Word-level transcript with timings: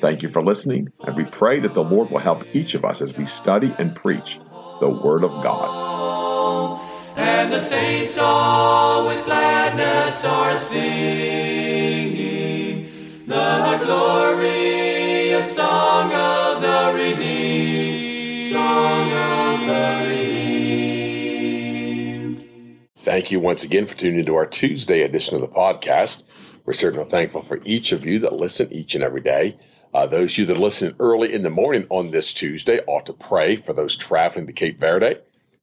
Thank 0.00 0.22
you 0.22 0.28
for 0.28 0.42
listening, 0.42 0.92
and 1.00 1.16
we 1.16 1.24
pray 1.24 1.58
that 1.60 1.74
the 1.74 1.82
Lord 1.82 2.10
will 2.10 2.18
help 2.18 2.44
each 2.54 2.74
of 2.74 2.84
us 2.84 3.00
as 3.00 3.16
we 3.16 3.26
study 3.26 3.74
and 3.78 3.96
preach 3.96 4.38
the 4.80 4.88
Word 4.88 5.24
of 5.24 5.32
God. 5.42 6.80
And 7.16 7.52
the 7.52 7.60
saints 7.60 8.16
all 8.16 9.08
with 9.08 9.24
gladness 9.24 10.24
are 10.24 10.56
singing 10.56 12.38
the 13.26 13.80
glorious 13.84 15.56
song 15.56 16.12
of 16.12 16.62
the 16.62 16.92
redeemed, 16.94 18.52
song 18.52 19.12
of 19.12 19.66
the 19.66 20.06
redeemed. 20.08 20.78
Thank 22.98 23.32
you 23.32 23.40
once 23.40 23.64
again 23.64 23.86
for 23.86 23.96
tuning 23.96 24.20
into 24.20 24.36
our 24.36 24.46
Tuesday 24.46 25.02
edition 25.02 25.34
of 25.34 25.40
the 25.40 25.48
podcast. 25.48 26.22
We're 26.64 26.72
certainly 26.74 27.10
thankful 27.10 27.42
for 27.42 27.58
each 27.64 27.90
of 27.90 28.04
you 28.04 28.20
that 28.20 28.34
listen 28.34 28.72
each 28.72 28.94
and 28.94 29.02
every 29.02 29.22
day. 29.22 29.58
Uh, 29.94 30.06
those 30.06 30.32
of 30.32 30.38
you 30.38 30.46
that 30.46 30.56
are 30.56 30.60
listening 30.60 30.94
early 31.00 31.32
in 31.32 31.42
the 31.42 31.50
morning 31.50 31.86
on 31.88 32.10
this 32.10 32.34
Tuesday 32.34 32.80
ought 32.86 33.06
to 33.06 33.12
pray 33.12 33.56
for 33.56 33.72
those 33.72 33.96
traveling 33.96 34.46
to 34.46 34.52
Cape 34.52 34.78
Verde. 34.78 35.16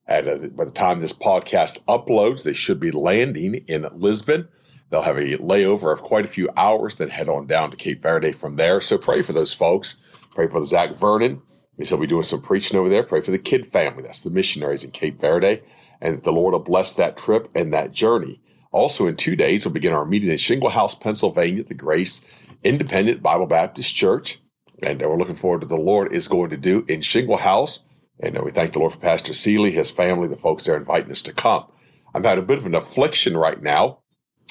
And 0.08 0.28
uh, 0.28 0.38
by 0.48 0.66
the 0.66 0.72
time 0.72 1.00
this 1.00 1.14
podcast 1.14 1.80
uploads, 1.88 2.44
they 2.44 2.54
should 2.54 2.80
be 2.80 2.92
landing 2.92 3.56
in 3.68 3.88
Lisbon. 3.94 4.48
They'll 4.90 5.04
have 5.04 5.18
a 5.18 5.38
layover 5.38 5.94
of 5.94 6.02
quite 6.02 6.26
a 6.26 6.30
few 6.30 6.50
hours, 6.58 6.96
then 6.96 7.10
head 7.10 7.30
on 7.30 7.46
down 7.46 7.72
to 7.72 7.78
Cape 7.78 8.02
Verde 8.02 8.32
from 8.32 8.56
there. 8.56 8.82
So 8.82 8.98
pray 8.98 9.22
for 9.22 9.34
those 9.34 9.54
folks. 9.54 9.96
Pray 10.32 10.48
for 10.48 10.64
Zach 10.64 10.98
Vernon. 10.98 11.42
He'll 11.78 11.98
be 11.98 12.08
doing 12.08 12.24
some 12.24 12.42
preaching 12.42 12.80
over 12.80 12.90
there. 12.90 13.04
Pray 13.04 13.22
for 13.22 13.32
the 13.32 13.40
kid 13.40 13.72
family. 13.72 14.04
That's 14.04 14.22
the 14.22 14.30
missionaries 14.30 14.84
in 14.84 14.92
Cape 14.92 15.20
Verde. 15.20 15.62
And 16.02 16.24
the 16.24 16.32
Lord 16.32 16.54
will 16.54 16.60
bless 16.60 16.94
that 16.94 17.18
trip 17.18 17.50
and 17.54 17.74
that 17.74 17.92
journey. 17.92 18.42
Also, 18.72 19.08
in 19.08 19.16
two 19.16 19.36
days, 19.36 19.66
we'll 19.66 19.74
begin 19.74 19.94
our 19.94 20.06
meeting 20.06 20.30
in 20.30 20.38
Shinglehouse, 20.38 21.00
Pennsylvania, 21.00 21.64
the 21.64 21.74
Grace 21.74 22.22
Independent 22.66 23.22
Bible 23.22 23.46
Baptist 23.46 23.96
Church. 23.96 24.40
And 24.84 25.00
we're 25.02 25.18
looking 25.18 25.36
forward 25.36 25.62
to 25.62 25.68
the 25.68 25.78
Lord 25.78 26.12
is 26.12 26.28
going 26.28 26.50
to 26.50 26.58
do 26.58 26.84
in 26.88 27.00
Shinglehouse. 27.00 27.80
And 28.20 28.38
uh, 28.38 28.42
we 28.44 28.52
thank 28.52 28.74
the 28.74 28.80
Lord 28.80 28.94
for 28.94 29.00
Pastor 29.00 29.34
Seeley, 29.34 29.72
his 29.72 29.92
family, 29.92 30.28
the 30.28 30.36
folks 30.36 30.66
there 30.66 30.76
inviting 30.76 31.12
us 31.12 31.22
to 31.24 31.34
come. 31.34 31.66
I'm 32.14 32.24
having 32.24 32.44
a 32.44 32.48
bit 32.48 32.58
of 32.58 32.66
an 32.66 32.76
affliction 32.76 33.38
right 33.38 33.62
now. 33.62 34.00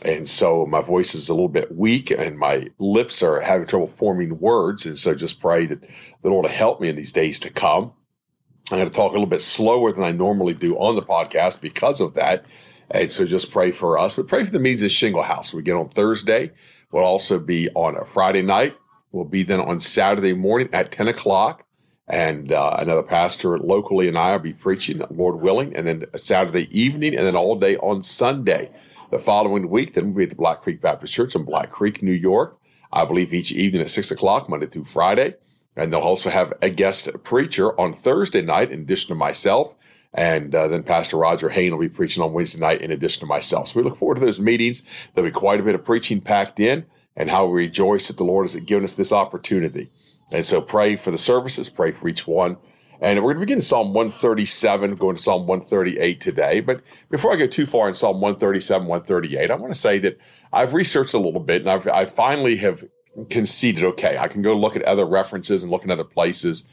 And 0.05 0.29
so 0.29 0.67
my 0.67 0.81
voice 0.81 1.15
is 1.15 1.29
a 1.29 1.35
little 1.35 1.49
bit 1.49 1.75
weak 1.75 2.11
and 2.11 2.39
my 2.39 2.69
lips 2.79 3.23
are 3.23 3.41
having 3.41 3.67
trouble 3.67 3.87
forming 3.87 4.39
words. 4.39 4.87
And 4.87 4.99
so 4.99 5.15
just 5.15 5.41
pray 5.41 5.67
that 5.67 5.83
the 5.83 6.29
Lord 6.29 6.45
will 6.45 6.53
help 6.53 6.81
me 6.81 6.89
in 6.89 6.97
these 6.97 7.13
days 7.13 7.39
to 7.41 7.51
come. 7.51 7.93
I'm 8.71 8.79
going 8.79 8.89
to 8.89 8.95
talk 8.95 9.11
a 9.11 9.15
little 9.15 9.27
bit 9.27 9.43
slower 9.43 9.93
than 9.93 10.05
I 10.05 10.13
normally 10.13 10.55
do 10.55 10.77
on 10.77 10.97
the 10.97 11.03
podcast 11.03 11.61
because 11.61 12.01
of 12.01 12.15
that. 12.15 12.45
And 12.91 13.11
so 13.11 13.25
just 13.25 13.51
pray 13.51 13.73
for 13.73 13.99
us, 13.99 14.15
but 14.15 14.27
pray 14.27 14.45
for 14.45 14.51
the 14.51 14.59
means 14.59 14.83
of 14.83 14.91
Shinglehouse. 14.91 15.53
We 15.53 15.63
get 15.63 15.75
on 15.75 15.89
Thursday. 15.91 16.51
We'll 16.95 17.05
also 17.05 17.41
be 17.41 17.69
on 17.71 17.97
a 17.97 18.05
Friday 18.05 18.43
night. 18.43 18.77
We'll 19.11 19.25
be 19.25 19.43
then 19.43 19.59
on 19.59 19.81
Saturday 19.81 20.33
morning 20.33 20.69
at 20.73 20.93
10 20.93 21.09
o'clock. 21.09 21.65
And 22.07 22.53
uh, 22.53 22.77
another 22.79 23.03
pastor 23.03 23.59
locally 23.59 24.07
and 24.07 24.17
I 24.17 24.31
will 24.31 24.39
be 24.39 24.53
preaching, 24.53 25.03
Lord 25.11 25.41
willing, 25.41 25.75
and 25.75 25.89
then 25.89 26.05
Saturday 26.15 26.69
evening, 26.71 27.17
and 27.17 27.27
then 27.27 27.35
all 27.35 27.59
day 27.59 27.77
on 27.79 28.01
Sunday. 28.01 28.71
The 29.11 29.19
following 29.19 29.71
week, 29.71 29.95
then 29.95 30.05
we'll 30.05 30.19
be 30.19 30.23
at 30.23 30.31
the 30.31 30.37
Black 30.37 30.61
Creek 30.61 30.81
Baptist 30.81 31.13
Church 31.13 31.35
in 31.35 31.43
Black 31.43 31.69
Creek, 31.69 32.01
New 32.01 32.13
York. 32.13 32.61
I 32.93 33.05
believe 33.05 33.35
each 33.35 33.51
evening 33.51 33.83
at 33.83 33.91
6 33.91 34.13
o'clock, 34.13 34.49
Monday 34.49 34.67
through 34.67 34.85
Friday. 34.85 35.35
And 35.75 35.93
they'll 35.93 35.99
also 35.99 36.31
have 36.31 36.53
a 36.63 36.71
guest 36.71 37.09
preacher 37.25 37.77
on 37.81 37.93
Thursday 37.93 38.41
night, 38.41 38.71
in 38.71 38.83
addition 38.83 39.09
to 39.09 39.17
myself. 39.17 39.75
And 40.15 40.55
uh, 40.55 40.69
then 40.69 40.85
Pastor 40.85 41.17
Roger 41.17 41.49
Hain 41.49 41.73
will 41.73 41.81
be 41.81 41.89
preaching 41.89 42.23
on 42.23 42.33
Wednesday 42.33 42.61
night 42.61 42.81
in 42.81 42.93
addition 42.93 43.21
to 43.21 43.27
myself. 43.27 43.69
So 43.69 43.81
we 43.81 43.85
look 43.85 43.99
forward 43.99 44.15
to 44.17 44.21
those 44.21 44.41
meetings. 44.41 44.83
There'll 45.13 45.29
be 45.29 45.35
quite 45.35 45.59
a 45.59 45.65
bit 45.65 45.75
of 45.75 45.85
preaching 45.85 46.21
packed 46.21 46.61
in 46.61 46.87
and 47.17 47.31
how 47.31 47.47
we 47.47 47.65
rejoice 47.65 48.07
that 48.07 48.17
the 48.17 48.25
Lord 48.25 48.49
has 48.49 48.57
given 48.57 48.85
us 48.85 48.95
this 48.95 49.13
opportunity. 49.13 49.91
And 50.33 50.47
so 50.47 50.61
pray 50.61 50.97
for 50.97 51.11
the 51.11 51.19
services, 51.19 51.69
pray 51.69 51.91
for 51.91 52.09
each 52.09 52.27
one. 52.27 52.57
And 53.01 53.23
we're 53.23 53.35
going 53.35 53.47
to 53.47 53.47
begin 53.47 53.61
Psalm 53.61 53.93
137, 53.93 54.95
going 54.95 55.17
to 55.17 55.23
Psalm 55.23 55.47
138 55.47 56.21
today. 56.21 56.61
But 56.61 56.81
before 57.11 57.33
I 57.33 57.37
go 57.37 57.49
too 57.49 57.67
far 57.67 57.89
in 57.89 57.95
Psalm 57.95 58.21
137, 58.21 58.87
138, 58.87 59.51
I 59.51 59.55
want 59.57 59.73
to 59.73 59.79
say 59.79 59.99
that 59.99 60.17
I've 60.53 60.75
researched 60.75 61.13
a 61.13 61.19
little 61.19 61.41
bit 61.41 61.63
and 61.63 61.71
I've, 61.71 61.89
I 61.89 62.07
finally 62.07 62.57
have 62.59 62.85
conceded, 63.31 63.85
okay, 63.85 64.17
I 64.17 64.29
can 64.29 64.43
go 64.43 64.57
look 64.57 64.77
at 64.77 64.83
other 64.83 65.05
references 65.05 65.63
and 65.63 65.73
look 65.73 65.85
in 65.85 65.91
other 65.91 66.05
places 66.05 66.65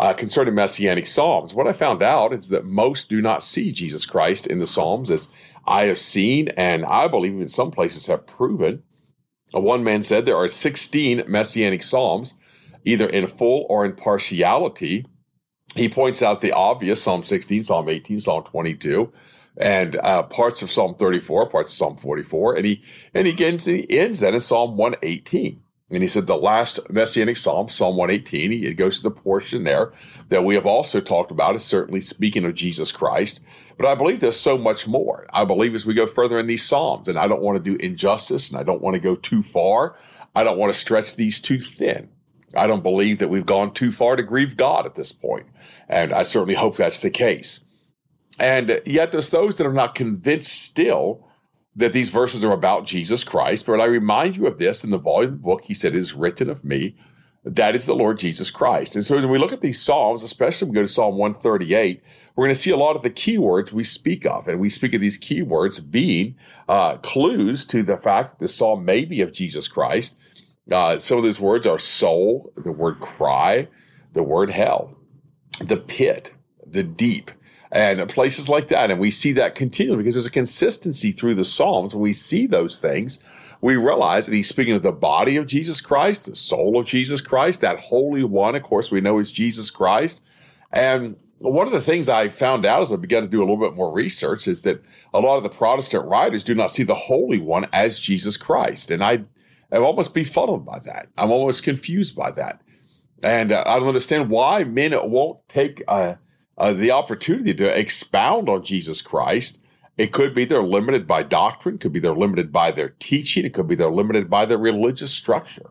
uh, 0.00 0.14
concerning 0.14 0.54
messianic 0.54 1.06
psalms. 1.06 1.52
What 1.52 1.66
I 1.66 1.74
found 1.74 2.02
out 2.02 2.32
is 2.32 2.48
that 2.48 2.64
most 2.64 3.10
do 3.10 3.20
not 3.20 3.42
see 3.42 3.70
Jesus 3.70 4.06
Christ 4.06 4.46
in 4.46 4.58
the 4.58 4.66
psalms, 4.66 5.10
as 5.10 5.28
I 5.66 5.84
have 5.84 5.98
seen, 5.98 6.48
and 6.56 6.86
I 6.86 7.06
believe 7.06 7.38
in 7.38 7.50
some 7.50 7.70
places 7.70 8.06
have 8.06 8.26
proven. 8.26 8.82
Uh, 9.54 9.60
one 9.60 9.84
man 9.84 10.02
said 10.02 10.24
there 10.24 10.38
are 10.38 10.48
16 10.48 11.24
messianic 11.28 11.82
psalms, 11.82 12.32
either 12.82 13.06
in 13.06 13.26
full 13.26 13.66
or 13.68 13.84
in 13.84 13.92
partiality. 13.94 15.04
He 15.76 15.86
points 15.86 16.22
out 16.22 16.40
the 16.40 16.52
obvious 16.52 17.02
Psalm 17.02 17.22
16, 17.22 17.64
Psalm 17.64 17.90
18, 17.90 18.20
Psalm 18.20 18.44
22 18.44 19.12
and 19.58 19.96
uh, 19.96 20.22
parts 20.22 20.62
of 20.62 20.70
Psalm 20.70 20.94
34, 20.94 21.50
parts 21.50 21.72
of 21.72 21.76
Psalm 21.76 21.96
44, 21.98 22.56
and 22.56 22.64
he 22.64 22.82
and 23.12 23.26
he 23.26 23.44
ends, 23.44 23.66
he 23.66 23.86
ends 23.90 24.20
that 24.20 24.32
in 24.32 24.40
Psalm 24.40 24.78
118. 24.78 25.60
And 25.90 26.02
he 26.02 26.08
said 26.08 26.26
the 26.26 26.36
last 26.36 26.78
messianic 26.88 27.36
psalm, 27.36 27.68
Psalm 27.68 27.96
118, 27.96 28.52
it 28.64 28.74
goes 28.74 28.98
to 28.98 29.02
the 29.02 29.10
portion 29.10 29.64
there 29.64 29.92
that 30.28 30.44
we 30.44 30.54
have 30.54 30.66
also 30.66 31.00
talked 31.00 31.32
about, 31.32 31.56
is 31.56 31.64
certainly 31.64 32.00
speaking 32.00 32.44
of 32.44 32.54
Jesus 32.54 32.92
Christ. 32.92 33.40
But 33.76 33.86
I 33.86 33.94
believe 33.94 34.20
there's 34.20 34.38
so 34.38 34.56
much 34.56 34.86
more. 34.86 35.26
I 35.32 35.44
believe 35.44 35.74
as 35.74 35.86
we 35.86 35.94
go 35.94 36.06
further 36.06 36.38
in 36.38 36.46
these 36.46 36.64
psalms, 36.64 37.08
and 37.08 37.18
I 37.18 37.26
don't 37.26 37.42
want 37.42 37.56
to 37.56 37.62
do 37.62 37.82
injustice 37.82 38.50
and 38.50 38.60
I 38.60 38.62
don't 38.62 38.82
want 38.82 38.94
to 38.94 39.00
go 39.00 39.16
too 39.16 39.42
far. 39.42 39.96
I 40.34 40.44
don't 40.44 40.58
want 40.58 40.72
to 40.72 40.78
stretch 40.78 41.16
these 41.16 41.40
too 41.40 41.60
thin. 41.60 42.10
I 42.54 42.66
don't 42.66 42.82
believe 42.82 43.18
that 43.18 43.30
we've 43.30 43.46
gone 43.46 43.72
too 43.72 43.90
far 43.90 44.16
to 44.16 44.22
grieve 44.22 44.56
God 44.56 44.86
at 44.86 44.94
this 44.94 45.12
point. 45.12 45.46
And 45.88 46.12
I 46.12 46.22
certainly 46.22 46.54
hope 46.54 46.76
that's 46.76 47.00
the 47.00 47.10
case. 47.10 47.60
And 48.38 48.80
yet 48.86 49.12
there's 49.12 49.30
those 49.30 49.56
that 49.56 49.66
are 49.66 49.72
not 49.72 49.94
convinced 49.94 50.52
still 50.52 51.26
that 51.76 51.92
these 51.92 52.08
verses 52.08 52.44
are 52.44 52.52
about 52.52 52.86
Jesus 52.86 53.24
Christ. 53.24 53.66
But 53.66 53.80
I 53.80 53.84
remind 53.84 54.36
you 54.36 54.46
of 54.46 54.58
this 54.58 54.84
in 54.84 54.90
the 54.90 54.98
volume 54.98 55.34
of 55.34 55.38
the 55.38 55.44
book, 55.44 55.64
he 55.64 55.74
said, 55.74 55.94
is 55.94 56.14
written 56.14 56.50
of 56.50 56.64
me. 56.64 56.96
That 57.44 57.74
is 57.74 57.86
the 57.86 57.94
Lord 57.94 58.18
Jesus 58.18 58.50
Christ. 58.50 58.94
And 58.94 59.04
so 59.04 59.16
when 59.16 59.30
we 59.30 59.38
look 59.38 59.52
at 59.52 59.62
these 59.62 59.80
Psalms, 59.80 60.22
especially 60.22 60.66
when 60.66 60.72
we 60.72 60.80
go 60.80 60.86
to 60.86 60.92
Psalm 60.92 61.16
138, 61.16 62.02
we're 62.36 62.46
going 62.46 62.54
to 62.54 62.60
see 62.60 62.70
a 62.70 62.76
lot 62.76 62.96
of 62.96 63.02
the 63.02 63.10
keywords 63.10 63.72
we 63.72 63.84
speak 63.84 64.26
of. 64.26 64.46
And 64.46 64.60
we 64.60 64.68
speak 64.68 64.92
of 64.92 65.00
these 65.00 65.18
keywords 65.18 65.90
being 65.90 66.36
uh, 66.68 66.96
clues 66.98 67.64
to 67.66 67.82
the 67.82 67.96
fact 67.96 68.30
that 68.30 68.44
the 68.44 68.48
Psalm 68.48 68.84
may 68.84 69.04
be 69.04 69.22
of 69.22 69.32
Jesus 69.32 69.68
Christ. 69.68 70.16
Uh, 70.70 70.98
some 70.98 71.18
of 71.18 71.24
those 71.24 71.40
words 71.40 71.66
are 71.66 71.78
soul, 71.78 72.52
the 72.56 72.72
word 72.72 73.00
cry, 73.00 73.68
the 74.12 74.22
word 74.22 74.50
hell, 74.50 74.96
the 75.60 75.76
pit, 75.76 76.34
the 76.66 76.82
deep, 76.82 77.30
and 77.72 78.08
places 78.08 78.48
like 78.48 78.68
that. 78.68 78.90
And 78.90 79.00
we 79.00 79.10
see 79.10 79.32
that 79.32 79.54
continually 79.54 80.02
because 80.02 80.14
there's 80.14 80.26
a 80.26 80.30
consistency 80.30 81.12
through 81.12 81.36
the 81.36 81.44
Psalms. 81.44 81.94
When 81.94 82.02
we 82.02 82.12
see 82.12 82.46
those 82.46 82.80
things, 82.80 83.18
we 83.60 83.76
realize 83.76 84.26
that 84.26 84.34
he's 84.34 84.48
speaking 84.48 84.74
of 84.74 84.82
the 84.82 84.92
body 84.92 85.36
of 85.36 85.46
Jesus 85.46 85.80
Christ, 85.80 86.26
the 86.26 86.34
soul 86.34 86.78
of 86.78 86.86
Jesus 86.86 87.20
Christ, 87.20 87.60
that 87.60 87.78
Holy 87.78 88.24
One, 88.24 88.54
of 88.54 88.62
course, 88.62 88.90
we 88.90 89.00
know 89.00 89.18
is 89.18 89.30
Jesus 89.30 89.70
Christ. 89.70 90.20
And 90.72 91.16
one 91.38 91.66
of 91.66 91.72
the 91.72 91.80
things 91.80 92.08
I 92.08 92.28
found 92.28 92.66
out 92.66 92.82
as 92.82 92.92
I 92.92 92.96
began 92.96 93.22
to 93.22 93.28
do 93.28 93.38
a 93.38 93.46
little 93.46 93.56
bit 93.56 93.74
more 93.74 93.92
research 93.92 94.48
is 94.48 94.62
that 94.62 94.82
a 95.12 95.20
lot 95.20 95.36
of 95.36 95.42
the 95.42 95.48
Protestant 95.48 96.06
writers 96.06 96.44
do 96.44 96.54
not 96.54 96.70
see 96.70 96.82
the 96.82 96.94
Holy 96.94 97.38
One 97.38 97.66
as 97.72 97.98
Jesus 97.98 98.36
Christ. 98.36 98.90
And 98.90 99.02
I 99.02 99.24
am 99.72 99.82
almost 99.82 100.14
befuddled 100.14 100.64
by 100.64 100.80
that. 100.80 101.08
I'm 101.16 101.30
almost 101.30 101.62
confused 101.62 102.16
by 102.16 102.30
that. 102.32 102.60
And 103.22 103.52
uh, 103.52 103.62
I 103.66 103.78
don't 103.78 103.88
understand 103.88 104.30
why 104.30 104.64
men 104.64 104.92
won't 105.10 105.46
take 105.48 105.82
a 105.86 106.18
uh, 106.58 106.72
the 106.72 106.90
opportunity 106.90 107.54
to 107.54 107.78
expound 107.78 108.48
on 108.48 108.64
Jesus 108.64 109.02
Christ. 109.02 109.58
It 109.96 110.12
could 110.12 110.34
be 110.34 110.44
they're 110.44 110.62
limited 110.62 111.06
by 111.06 111.22
doctrine, 111.22 111.74
it 111.74 111.80
could 111.80 111.92
be 111.92 112.00
they're 112.00 112.14
limited 112.14 112.52
by 112.52 112.70
their 112.70 112.90
teaching, 112.98 113.44
it 113.44 113.52
could 113.52 113.68
be 113.68 113.74
they're 113.74 113.90
limited 113.90 114.30
by 114.30 114.46
their 114.46 114.58
religious 114.58 115.10
structure. 115.10 115.70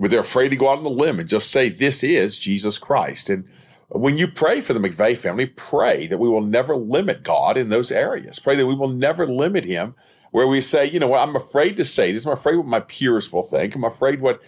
But 0.00 0.10
they're 0.10 0.20
afraid 0.20 0.48
to 0.48 0.56
go 0.56 0.68
out 0.68 0.78
on 0.78 0.84
the 0.84 0.90
limb 0.90 1.20
and 1.20 1.28
just 1.28 1.50
say, 1.50 1.68
This 1.68 2.02
is 2.02 2.38
Jesus 2.38 2.78
Christ. 2.78 3.30
And 3.30 3.48
when 3.88 4.16
you 4.16 4.26
pray 4.26 4.60
for 4.60 4.72
the 4.72 4.80
McVeigh 4.80 5.18
family, 5.18 5.46
pray 5.46 6.06
that 6.06 6.18
we 6.18 6.28
will 6.28 6.40
never 6.40 6.74
limit 6.74 7.22
God 7.22 7.56
in 7.56 7.68
those 7.68 7.92
areas. 7.92 8.38
Pray 8.38 8.56
that 8.56 8.66
we 8.66 8.74
will 8.74 8.88
never 8.88 9.26
limit 9.26 9.64
Him 9.64 9.94
where 10.32 10.46
we 10.46 10.60
say, 10.60 10.90
you 10.90 10.98
know 10.98 11.08
what, 11.08 11.20
I'm 11.20 11.36
afraid 11.36 11.76
to 11.76 11.84
say 11.84 12.10
this. 12.10 12.24
I'm 12.24 12.32
afraid 12.32 12.56
what 12.56 12.66
my 12.66 12.80
peers 12.80 13.30
will 13.30 13.42
think. 13.42 13.74
I'm 13.74 13.84
afraid 13.84 14.20
what 14.20 14.40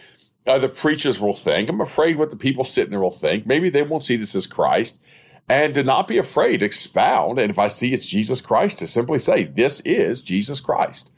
uh, 0.47 0.59
the 0.59 0.69
preachers 0.69 1.21
will 1.21 1.35
think. 1.35 1.69
I'm 1.69 1.81
afraid 1.81 2.17
what 2.17 2.31
the 2.31 2.37
people 2.37 2.65
sitting 2.65 2.91
there 2.91 3.01
will 3.01 3.11
think. 3.11 3.47
Maybe 3.47 3.69
they 3.69 3.83
won't 3.83 4.03
see 4.03 4.17
this 4.17 4.35
as 4.35 4.47
Christ. 4.47 4.99
And 5.49 5.75
to 5.75 5.83
not 5.83 6.09
be 6.09 6.17
afraid, 6.17 6.61
to 6.61 6.67
expound. 6.67 7.39
And 7.39 7.51
if 7.51 7.59
I 7.59 7.69
see 7.69 7.93
it's 7.93 8.07
Jesus 8.07 8.41
Christ, 8.41 8.79
to 8.79 8.87
simply 8.87 9.19
say, 9.19 9.45
this 9.45 9.81
is 9.81 10.21
Jesus 10.21 10.61
Christ. 10.61 11.11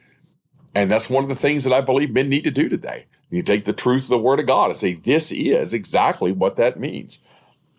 And 0.75 0.91
that's 0.91 1.09
one 1.09 1.23
of 1.23 1.29
the 1.29 1.37
things 1.37 1.65
that 1.65 1.73
I 1.73 1.81
believe 1.81 2.11
men 2.11 2.29
need 2.29 2.45
to 2.45 2.51
do 2.51 2.69
today. 2.69 3.07
You 3.31 3.43
take 3.43 3.65
the 3.65 3.73
truth 3.73 4.05
of 4.05 4.09
the 4.09 4.19
Word 4.19 4.41
of 4.41 4.47
God 4.47 4.71
and 4.71 4.77
say, 4.77 4.95
this 4.95 5.33
is 5.33 5.73
exactly 5.73 6.33
what 6.33 6.57
that 6.57 6.79
means. 6.79 7.21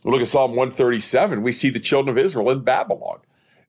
Look 0.04 0.22
at 0.22 0.28
Psalm 0.28 0.56
137. 0.56 1.42
We 1.42 1.52
see 1.52 1.70
the 1.70 1.80
children 1.80 2.18
of 2.18 2.24
Israel 2.24 2.50
in 2.50 2.62
Babylon. 2.62 3.20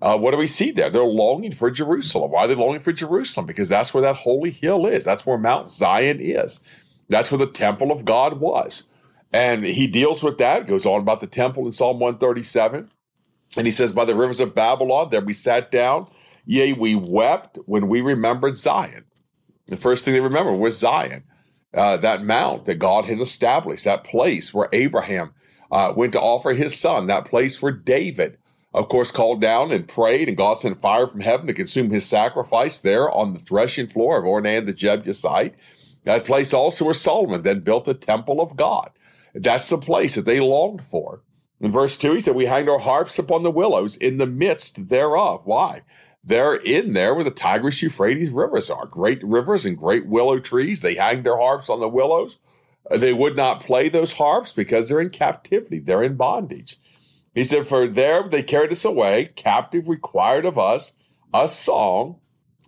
Uh, 0.01 0.17
what 0.17 0.31
do 0.31 0.37
we 0.37 0.47
see 0.47 0.71
there? 0.71 0.91
They're 0.91 1.03
longing 1.03 1.55
for 1.55 1.71
Jerusalem. 1.71 2.31
Why 2.31 2.45
are 2.45 2.49
they 2.49 2.55
longing 2.55 2.81
for 2.81 2.93
Jerusalem? 2.93 3.47
Because 3.47 3.69
that's 3.69 3.93
where 3.93 4.03
that 4.03 4.17
holy 4.17 4.53
hill 4.53 4.87
is. 4.87 5.05
That's 5.05 5.27
where 5.27 5.37
Mount 5.37 5.69
Zion 5.69 6.21
is. 6.21 6.61
That's 7.09 7.31
where 7.31 7.39
the 7.39 7.47
temple 7.47 7.91
of 7.91 8.05
God 8.05 8.39
was. 8.39 8.85
And 9.33 9.65
he 9.65 9.87
deals 9.87 10.23
with 10.23 10.39
that, 10.39 10.67
goes 10.67 10.87
on 10.87 11.01
about 11.01 11.21
the 11.21 11.27
temple 11.27 11.67
in 11.67 11.73
Psalm 11.73 11.99
137. 11.99 12.89
And 13.57 13.67
he 13.67 13.71
says, 13.71 13.93
By 13.93 14.05
the 14.05 14.15
rivers 14.15 14.41
of 14.41 14.55
Babylon, 14.55 15.09
there 15.11 15.21
we 15.21 15.33
sat 15.33 15.71
down. 15.71 16.09
Yea, 16.47 16.73
we 16.73 16.95
wept 16.95 17.59
when 17.67 17.89
we 17.89 18.01
remembered 18.01 18.57
Zion. 18.57 19.05
The 19.67 19.77
first 19.77 20.05
thing 20.05 20.15
they 20.15 20.21
remember 20.21 20.53
was 20.53 20.79
Zion, 20.79 21.25
uh, 21.75 21.99
that 21.99 22.25
mount 22.25 22.65
that 22.65 22.77
God 22.77 23.05
has 23.05 23.21
established, 23.21 23.85
that 23.85 24.05
place 24.05 24.55
where 24.55 24.71
Abraham 24.73 25.35
uh, 25.71 25.93
went 25.95 26.13
to 26.13 26.21
offer 26.21 26.55
his 26.55 26.79
son, 26.79 27.07
that 27.07 27.27
place 27.27 27.61
where 27.61 27.73
David, 27.73 28.39
of 28.73 28.89
course, 28.89 29.11
called 29.11 29.43
down 29.43 29.71
and 29.71 29.87
prayed, 29.87 30.29
and 30.29 30.39
God 30.39 30.55
sent 30.55 30.81
fire 30.81 31.07
from 31.07 31.21
heaven 31.21 31.47
to 31.49 31.53
consume 31.53 31.91
his 31.91 32.07
sacrifice 32.07 32.79
there 32.79 33.11
on 33.11 33.35
the 33.35 33.41
threshing 33.41 33.89
floor 33.89 34.19
of 34.19 34.25
Ornan 34.25 34.65
the 34.65 34.73
Jebusite. 34.73 35.55
That 36.05 36.25
place 36.25 36.55
also 36.55 36.87
where 36.87 36.95
Solomon 36.95 37.43
then 37.43 37.61
built 37.61 37.85
the 37.85 37.93
temple 37.93 38.41
of 38.41 38.57
God. 38.57 38.91
That's 39.43 39.69
the 39.69 39.79
place 39.79 40.15
that 40.17 40.25
they 40.25 40.41
longed 40.41 40.83
for. 40.91 41.23
In 41.61 41.73
verse 41.73 41.97
2, 41.97 42.15
he 42.15 42.21
said, 42.21 42.35
We 42.35 42.47
hanged 42.47 42.69
our 42.69 42.79
harps 42.79 43.19
upon 43.19 43.43
the 43.43 43.51
willows 43.51 43.97
in 43.97 44.19
the 44.19 44.27
midst 44.27 44.89
thereof. 44.89 45.43
Why? 45.45 45.83
They're 46.23 46.55
in 46.55 46.93
there 46.93 47.15
where 47.15 47.25
the 47.25 47.31
Tigris 47.31 47.83
Euphrates 47.83 48.31
rivers 48.31 48.71
are. 48.71 48.87
Great 48.87 49.23
rivers 49.23 49.65
and 49.65 49.77
great 49.79 50.07
willow 50.07 50.39
trees. 50.39 50.83
They 50.83 50.95
hang 50.95 51.23
their 51.23 51.39
harps 51.39 51.69
on 51.69 51.81
the 51.81 51.89
willows. 51.89 52.39
They 52.91 53.13
would 53.13 53.37
not 53.37 53.61
play 53.61 53.89
those 53.89 54.15
harps 54.15 54.53
because 54.53 54.89
they're 54.89 55.01
in 55.01 55.11
captivity, 55.11 55.79
they're 55.79 56.03
in 56.03 56.17
bondage. 56.17 56.79
He 57.35 57.45
said, 57.45 57.67
For 57.67 57.87
there 57.87 58.29
they 58.29 58.43
carried 58.43 58.73
us 58.73 58.85
away, 58.85 59.31
captive 59.37 59.89
required 59.89 60.45
of 60.45 60.59
us 60.59 60.95
a 61.33 61.49
song, 61.49 62.21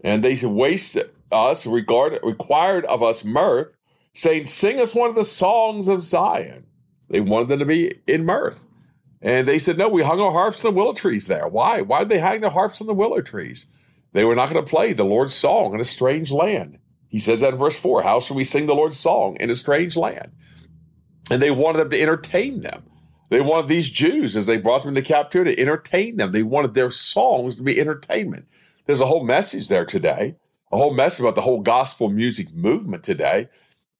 and 0.04 0.22
they 0.22 0.36
wasted 0.36 1.10
us, 1.32 1.64
regard, 1.64 2.18
required 2.22 2.84
of 2.84 3.02
us 3.02 3.24
mirth, 3.24 3.68
saying, 4.12 4.46
Sing 4.46 4.80
us 4.80 4.94
one 4.94 5.10
of 5.10 5.16
the 5.16 5.24
songs 5.24 5.88
of 5.88 6.02
Zion. 6.02 6.66
They 7.08 7.20
wanted 7.20 7.48
them 7.48 7.58
to 7.60 7.64
be 7.64 8.00
in 8.06 8.24
mirth. 8.24 8.66
And 9.22 9.46
they 9.46 9.58
said, 9.58 9.76
No, 9.76 9.88
we 9.88 10.02
hung 10.02 10.20
our 10.20 10.32
harps 10.32 10.64
on 10.64 10.72
the 10.72 10.78
willow 10.78 10.92
trees 10.92 11.26
there. 11.26 11.46
Why? 11.48 11.80
Why 11.82 12.00
did 12.00 12.08
they 12.08 12.18
hang 12.18 12.40
their 12.40 12.50
harps 12.50 12.80
on 12.80 12.86
the 12.86 12.94
willow 12.94 13.20
trees? 13.20 13.66
They 14.12 14.24
were 14.24 14.34
not 14.34 14.50
going 14.50 14.64
to 14.64 14.70
play 14.70 14.92
the 14.92 15.04
Lord's 15.04 15.34
song 15.34 15.74
in 15.74 15.80
a 15.80 15.84
strange 15.84 16.32
land. 16.32 16.78
He 17.08 17.18
says 17.18 17.40
that 17.40 17.52
in 17.52 17.58
verse 17.58 17.76
4 17.76 18.02
How 18.02 18.20
shall 18.20 18.36
we 18.36 18.44
sing 18.44 18.66
the 18.66 18.74
Lord's 18.74 18.98
song 18.98 19.36
in 19.38 19.50
a 19.50 19.54
strange 19.54 19.96
land? 19.96 20.32
And 21.30 21.40
they 21.40 21.50
wanted 21.50 21.78
them 21.78 21.90
to 21.90 22.00
entertain 22.00 22.62
them. 22.62 22.84
They 23.28 23.40
wanted 23.40 23.68
these 23.68 23.88
Jews, 23.88 24.34
as 24.34 24.46
they 24.46 24.56
brought 24.56 24.82
them 24.82 24.96
into 24.96 25.02
captivity, 25.02 25.54
to 25.54 25.62
entertain 25.62 26.16
them. 26.16 26.32
They 26.32 26.42
wanted 26.42 26.74
their 26.74 26.90
songs 26.90 27.54
to 27.56 27.62
be 27.62 27.78
entertainment. 27.78 28.46
There's 28.86 29.00
a 29.00 29.06
whole 29.06 29.22
message 29.22 29.68
there 29.68 29.84
today, 29.84 30.34
a 30.72 30.76
whole 30.76 30.92
message 30.92 31.20
about 31.20 31.36
the 31.36 31.42
whole 31.42 31.60
gospel 31.60 32.08
music 32.08 32.52
movement 32.52 33.04
today 33.04 33.48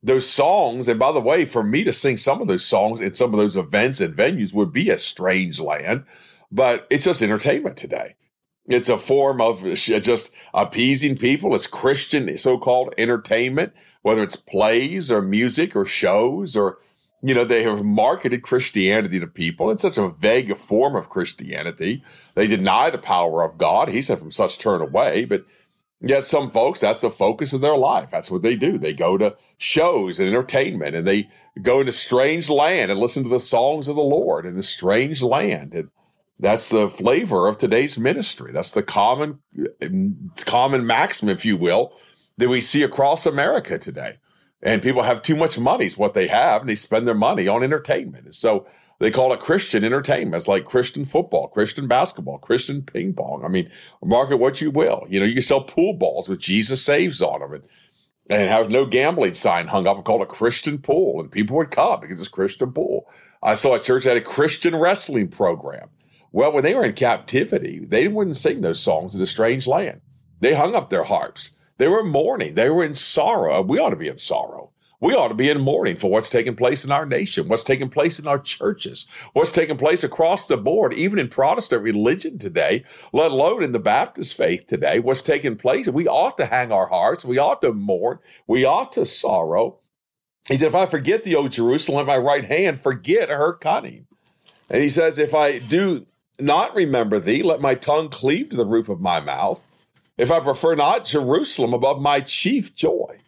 those 0.03 0.29
songs, 0.29 0.89
and 0.89 0.99
by 0.99 1.13
the 1.13 1.21
way, 1.21 1.45
for 1.45 1.63
me 1.63 1.85
to 1.85 1.93
sing 1.93 2.17
some 2.17 2.41
of 2.41 2.49
those 2.49 2.65
songs 2.65 3.01
in 3.01 3.15
some 3.15 3.35
of 3.35 3.41
those 3.41 3.57
events 3.57 4.01
and 4.01 4.17
venues 4.17 4.55
would 4.55 4.73
be 4.73 4.89
a 4.89 4.97
strange 4.97 5.61
land, 5.61 6.05
but 6.51 6.87
it's 6.91 7.05
just 7.05 7.23
entertainment 7.23 7.77
today. 7.77 8.15
It's 8.67 8.89
a 8.89 8.99
form 8.99 9.41
of 9.41 9.63
just 9.63 10.31
appeasing 10.55 11.17
people. 11.17 11.55
It's 11.55 11.67
Christian 11.67 12.37
so 12.39 12.57
called 12.57 12.95
entertainment, 12.97 13.73
whether 14.03 14.23
it's 14.23 14.37
plays 14.37 15.11
or 15.11 15.21
music 15.21 15.75
or 15.75 15.85
shows 15.85 16.55
or, 16.57 16.79
you 17.21 17.35
know, 17.35 17.45
they 17.45 17.65
have 17.65 17.85
marketed 17.85 18.43
Christianity 18.43 19.19
to 19.19 19.27
people. 19.27 19.71
It's 19.71 19.83
such 19.83 19.99
a 19.99 20.11
vague 20.11 20.57
form 20.57 20.95
of 20.95 21.09
Christianity. 21.09 22.05
They 22.35 22.47
deny 22.47 22.91
the 22.91 22.99
power 22.99 23.43
of 23.43 23.59
God. 23.59 23.89
He 23.89 24.03
said, 24.03 24.21
from 24.21 24.31
such 24.31 24.57
turn 24.57 24.81
away. 24.81 25.25
But 25.25 25.45
Yet 26.03 26.25
some 26.25 26.51
folks, 26.51 26.81
that's 26.81 27.01
the 27.01 27.11
focus 27.11 27.53
of 27.53 27.61
their 27.61 27.77
life. 27.77 28.09
That's 28.11 28.31
what 28.31 28.43
they 28.43 28.57
do. 28.57 28.79
They 28.79 28.95
go 28.95 29.19
to 29.19 29.37
shows 29.59 30.19
and 30.19 30.29
entertainment 30.29 30.97
and 30.97 31.07
they 31.07 31.29
go 31.61 31.81
into 31.81 31.93
strange 31.93 32.49
land 32.49 32.91
and 32.91 32.99
listen 32.99 33.23
to 33.25 33.29
the 33.29 33.39
songs 33.39 33.87
of 33.87 33.97
the 33.97 34.03
Lord 34.03 34.47
in 34.47 34.57
the 34.57 34.63
strange 34.63 35.21
land. 35.23 35.75
And 35.75 35.91
that's 36.39 36.71
the 36.71 36.89
flavor 36.89 37.47
of 37.49 37.59
today's 37.59 37.99
ministry. 37.99 38.51
That's 38.51 38.73
the 38.73 38.83
common 38.83 39.41
mm, 39.55 40.45
common 40.47 40.87
maxim, 40.87 41.29
if 41.29 41.45
you 41.45 41.59
will, 41.59 41.93
that 42.39 42.49
we 42.49 42.63
see 42.63 42.83
across 42.83 43.27
America 43.27 43.79
today. 43.79 44.19
And 44.63 44.83
people 44.83 45.03
have 45.03 45.21
too 45.21 45.37
much 45.37 45.59
money, 45.59 45.87
is 45.87 45.99
what 45.99 46.15
they 46.15 46.29
have, 46.29 46.63
and 46.63 46.71
they 46.71 46.75
spend 46.75 47.07
their 47.07 47.15
money 47.15 47.47
on 47.47 47.63
entertainment. 47.63 48.25
And 48.25 48.35
so 48.35 48.67
they 49.01 49.11
call 49.11 49.33
it 49.33 49.41
Christian 49.41 49.83
entertainment. 49.83 50.37
It's 50.37 50.47
like 50.47 50.67
Christian 50.67 51.07
football, 51.07 51.49
Christian 51.49 51.89
basketball, 51.89 52.39
Christian 52.39 52.83
ping 52.83 53.15
pong. 53.15 53.43
I 53.45 53.49
mean, 53.49 53.71
market 54.05 54.37
what 54.37 54.61
you 54.61 54.71
will. 54.71 55.07
You 55.09 55.21
know, 55.21 55.27
you 55.27 55.33
can 55.33 55.43
sell 55.43 55.63
pool 55.63 55.95
balls 55.95 56.29
with 56.29 56.39
Jesus 56.39 56.85
saves 56.85 57.23
on 57.23 57.41
them 57.41 57.55
and, 57.55 57.65
and 58.29 58.49
have 58.49 58.71
no 58.71 58.85
gambling 58.85 59.33
sign 59.33 59.69
hung 59.69 59.87
up 59.87 59.97
and 59.97 60.05
call 60.05 60.21
it 60.21 60.25
a 60.25 60.27
Christian 60.27 60.79
pool. 60.79 61.19
And 61.19 61.33
people 61.33 61.57
would 61.57 61.71
come 61.71 62.01
because 62.01 62.21
it's 62.21 62.29
Christian 62.29 62.73
pool. 62.73 63.11
I 63.43 63.55
saw 63.55 63.75
a 63.75 63.83
church 63.83 64.05
that 64.05 64.11
had 64.11 64.19
a 64.19 64.21
Christian 64.21 64.77
wrestling 64.77 65.29
program. 65.29 65.89
Well, 66.31 66.53
when 66.53 66.63
they 66.63 66.75
were 66.75 66.85
in 66.85 66.93
captivity, 66.93 67.83
they 67.83 68.07
wouldn't 68.07 68.37
sing 68.37 68.61
those 68.61 68.81
songs 68.81 69.15
in 69.15 69.23
a 69.23 69.27
strange 69.27 69.67
land. 69.67 70.03
They 70.41 70.55
hung 70.55 70.75
up 70.75 70.91
their 70.91 71.05
harps. 71.05 71.53
They 71.79 71.89
were 71.89 72.05
mourning. 72.05 72.55
They 72.55 72.69
were 72.69 72.85
in 72.85 72.95
sorrow. 72.95 73.63
We 73.63 73.79
ought 73.79 73.91
to 73.91 73.97
be 73.97 74.09
in 74.09 74.19
sorrow. 74.19 74.70
We 75.01 75.15
ought 75.15 75.29
to 75.29 75.35
be 75.35 75.49
in 75.49 75.63
mourning 75.63 75.97
for 75.97 76.11
what's 76.11 76.29
taking 76.29 76.55
place 76.55 76.85
in 76.85 76.93
our 76.93 77.07
nation, 77.07 77.49
what's 77.49 77.65
taking 77.65 77.89
place 77.89 78.19
in 78.19 78.27
our 78.27 78.39
churches, 78.39 79.07
what's 79.33 79.51
taking 79.51 79.79
place 79.79 80.05
across 80.05 80.47
the 80.47 80.59
board, 80.59 80.93
even 80.93 81.19
in 81.19 81.29
Protestant 81.29 81.83
religion 81.83 82.39
today, 82.39 82.85
let 83.13 83.31
alone 83.31 83.63
in 83.65 83.73
the 83.73 83.79
Baptist 83.79 84.37
faith 84.37 84.67
today, 84.67 84.99
what's 84.99 85.23
taking 85.23 85.57
place. 85.57 85.89
We 85.89 86.07
ought 86.07 86.37
to 86.37 86.47
hang 86.47 86.71
our 86.71 86.89
hearts. 86.89 87.25
We 87.25 87.39
ought 87.39 87.63
to 87.63 87.73
mourn. 87.73 88.19
We 88.47 88.67
ought 88.67 88.93
to 88.93 89.07
sorrow. 89.07 89.79
He 90.49 90.57
said, 90.57 90.69
If 90.69 90.75
I 90.75 90.85
forget 90.85 91.23
the 91.23 91.35
old 91.35 91.53
Jerusalem 91.53 92.01
at 92.01 92.07
my 92.07 92.19
right 92.19 92.45
hand, 92.45 92.83
forget 92.83 93.31
her 93.31 93.55
cunning. 93.55 94.07
And 94.69 94.83
he 94.83 94.91
says, 94.91 95.19
If 95.19 95.35
I 95.35 95.61
do 95.61 96.07
not 96.39 96.75
remember 96.75 97.19
thee, 97.19 97.43
let 97.43 97.63
my 97.63 97.75
tongue 97.75 98.11
cleave 98.11 98.51
to 98.51 98.57
the 98.57 98.67
roof 98.67 98.91
of 98.91 99.01
my 99.01 99.21
mouth. 99.21 99.65
If 100.19 100.31
I 100.31 100.41
prefer 100.41 100.75
not 100.75 101.07
Jerusalem 101.07 101.73
above 101.73 102.03
my 102.03 102.21
chief 102.21 102.75
joy. 102.75 103.21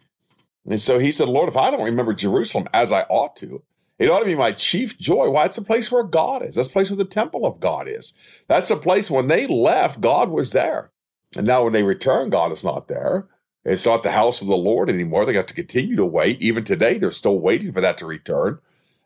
And 0.65 0.79
so 0.79 0.99
he 0.99 1.11
said, 1.11 1.27
Lord, 1.27 1.49
if 1.49 1.57
I 1.57 1.71
don't 1.71 1.83
remember 1.83 2.13
Jerusalem 2.13 2.67
as 2.73 2.91
I 2.91 3.01
ought 3.03 3.35
to, 3.37 3.63
it 3.99 4.09
ought 4.09 4.19
to 4.19 4.25
be 4.25 4.35
my 4.35 4.51
chief 4.51 4.97
joy. 4.97 5.29
Why? 5.29 5.45
It's 5.45 5.57
the 5.57 5.61
place 5.61 5.91
where 5.91 6.03
God 6.03 6.43
is. 6.43 6.55
That's 6.55 6.67
the 6.67 6.73
place 6.73 6.89
where 6.89 6.97
the 6.97 7.05
temple 7.05 7.45
of 7.45 7.59
God 7.59 7.87
is. 7.87 8.13
That's 8.47 8.67
the 8.69 8.77
place 8.77 9.09
when 9.09 9.27
they 9.27 9.45
left, 9.47 10.01
God 10.01 10.29
was 10.29 10.51
there. 10.51 10.91
And 11.35 11.45
now 11.45 11.63
when 11.63 11.73
they 11.73 11.83
return, 11.83 12.29
God 12.29 12.51
is 12.51 12.63
not 12.63 12.87
there. 12.87 13.27
It's 13.65 13.85
not 13.85 14.03
the 14.03 14.11
house 14.11 14.41
of 14.41 14.47
the 14.47 14.57
Lord 14.57 14.89
anymore. 14.89 15.25
They 15.25 15.33
got 15.33 15.47
to 15.47 15.53
continue 15.53 15.95
to 15.95 16.05
wait. 16.05 16.41
Even 16.41 16.63
today, 16.63 16.97
they're 16.97 17.11
still 17.11 17.39
waiting 17.39 17.71
for 17.71 17.81
that 17.81 17.97
to 17.99 18.05
return. 18.05 18.59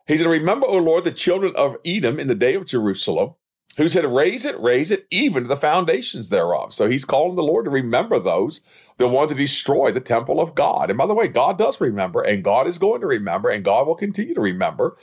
He 0.07 0.17
said, 0.17 0.27
Remember, 0.27 0.65
O 0.67 0.77
Lord, 0.77 1.03
the 1.03 1.11
children 1.11 1.53
of 1.55 1.75
Edom 1.85 2.19
in 2.19 2.27
the 2.27 2.35
day 2.35 2.55
of 2.55 2.65
Jerusalem, 2.65 3.35
who 3.77 3.89
said, 3.89 4.05
Raise 4.05 4.46
it, 4.46 4.60
raise 4.60 4.91
it, 4.91 5.07
even 5.12 5.43
to 5.43 5.50
the 5.50 5.57
foundations 5.57 6.29
thereof. 6.29 6.74
So 6.74 6.89
he's 6.89 7.05
calling 7.05 7.36
the 7.36 7.43
Lord 7.43 7.65
to 7.65 7.72
remember 7.72 8.19
those 8.19 8.62
that 8.98 9.07
want 9.07 9.29
to 9.29 9.36
destroy 9.36 9.91
the 9.91 10.01
temple 10.01 10.41
of 10.41 10.55
God. 10.55 10.89
And 10.89 10.98
by 10.98 11.05
the 11.07 11.13
way, 11.13 11.27
God 11.27 11.57
does 11.57 11.79
remember, 11.81 12.22
and 12.22 12.43
God 12.43 12.67
is 12.67 12.77
going 12.77 13.01
to 13.01 13.07
remember, 13.07 13.50
and 13.50 13.63
God 13.63 13.88
will 13.88 13.96
continue 13.96 14.34
to 14.34 14.41
remember. 14.41 14.98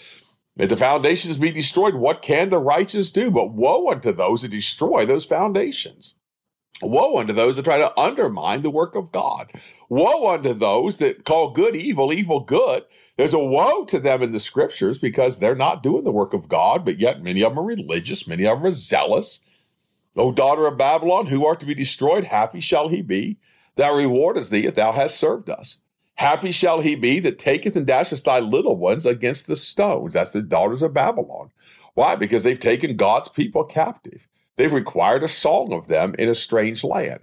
If 0.57 0.69
the 0.71 0.76
foundations 0.76 1.37
be 1.37 1.50
destroyed, 1.50 1.95
what 1.95 2.23
can 2.23 2.50
the 2.50 2.59
righteous 2.59 3.11
do? 3.11 3.31
But 3.31 3.52
woe 3.52 3.90
unto 3.90 4.12
those 4.12 4.43
that 4.43 4.49
destroy 4.50 5.07
those 5.07 5.25
foundations. 5.25 6.14
Woe 6.88 7.19
unto 7.19 7.33
those 7.33 7.57
that 7.57 7.64
try 7.64 7.79
to 7.79 7.99
undermine 7.99 8.62
the 8.62 8.71
work 8.71 8.95
of 8.95 9.12
God. 9.12 9.53
Woe 9.88 10.33
unto 10.33 10.53
those 10.53 10.99
that 10.99 11.25
call 11.25 11.50
good 11.50 11.76
evil, 11.76 12.12
evil 12.12 12.41
good. 12.41 12.85
There's 13.17 13.35
a 13.35 13.38
woe 13.38 13.85
to 13.87 13.99
them 13.99 14.23
in 14.23 14.33
the 14.33 14.41
scriptures 14.41 14.99
because 14.99 15.38
they're 15.38 15.55
not 15.55 15.83
doing 15.83 16.05
the 16.05 16.12
work 16.12 16.33
of 16.33 16.49
God, 16.49 16.85
but 16.85 16.99
yet 16.99 17.23
many 17.23 17.43
of 17.43 17.53
them 17.53 17.59
are 17.59 17.67
religious, 17.67 18.26
many 18.26 18.47
of 18.47 18.59
them 18.59 18.67
are 18.67 18.73
zealous. 18.73 19.41
O 20.17 20.33
daughter 20.33 20.67
of 20.67 20.79
Babylon, 20.79 21.26
who 21.26 21.45
art 21.45 21.61
to 21.61 21.67
be 21.67 21.75
destroyed, 21.75 22.25
happy 22.25 22.61
shall 22.61 22.88
he 22.88 23.03
be 23.03 23.38
Thou 23.76 23.95
rewardest 23.95 24.50
thee 24.50 24.67
if 24.67 24.75
thou 24.75 24.93
hast 24.93 25.19
served 25.19 25.50
us. 25.50 25.79
Happy 26.17 26.53
shall 26.53 26.81
he 26.81 26.95
be 26.95 27.19
that 27.21 27.38
taketh 27.38 27.75
and 27.75 27.87
dasheth 27.87 28.23
thy 28.23 28.38
little 28.38 28.76
ones 28.76 29.05
against 29.05 29.47
the 29.47 29.57
stones. 29.57 30.14
That's 30.14 30.31
the 30.31 30.43
daughters 30.43 30.83
of 30.83 30.95
Babylon. 30.95 31.50
Why? 31.95 32.14
Because 32.14 32.45
they've 32.45 32.59
taken 32.59 32.97
God's 32.97 33.29
people 33.29 33.64
captive. 33.64 34.29
They've 34.56 34.73
required 34.73 35.25
a 35.25 35.28
song 35.28 35.73
of 35.73 35.88
them 35.88 36.14
in 36.18 36.28
a 36.28 36.34
strange 36.34 36.84
land. 36.84 37.20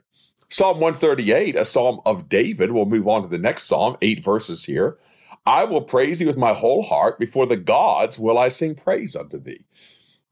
Psalm 0.50 0.79
138, 0.81 1.55
a 1.55 1.63
psalm 1.63 2.01
of 2.05 2.27
David. 2.27 2.71
We'll 2.71 2.85
move 2.85 3.07
on 3.07 3.21
to 3.21 3.27
the 3.27 3.38
next 3.38 3.63
psalm, 3.63 3.95
eight 4.01 4.23
verses 4.23 4.65
here. 4.65 4.97
I 5.45 5.63
will 5.63 5.81
praise 5.81 6.19
thee 6.19 6.25
with 6.25 6.38
my 6.38 6.53
whole 6.53 6.83
heart. 6.83 7.17
Before 7.17 7.45
the 7.45 7.57
gods 7.57 8.19
will 8.19 8.38
I 8.38 8.50
sing 8.50 8.75
praise 8.75 9.15
unto 9.15 9.39
thee. 9.39 9.63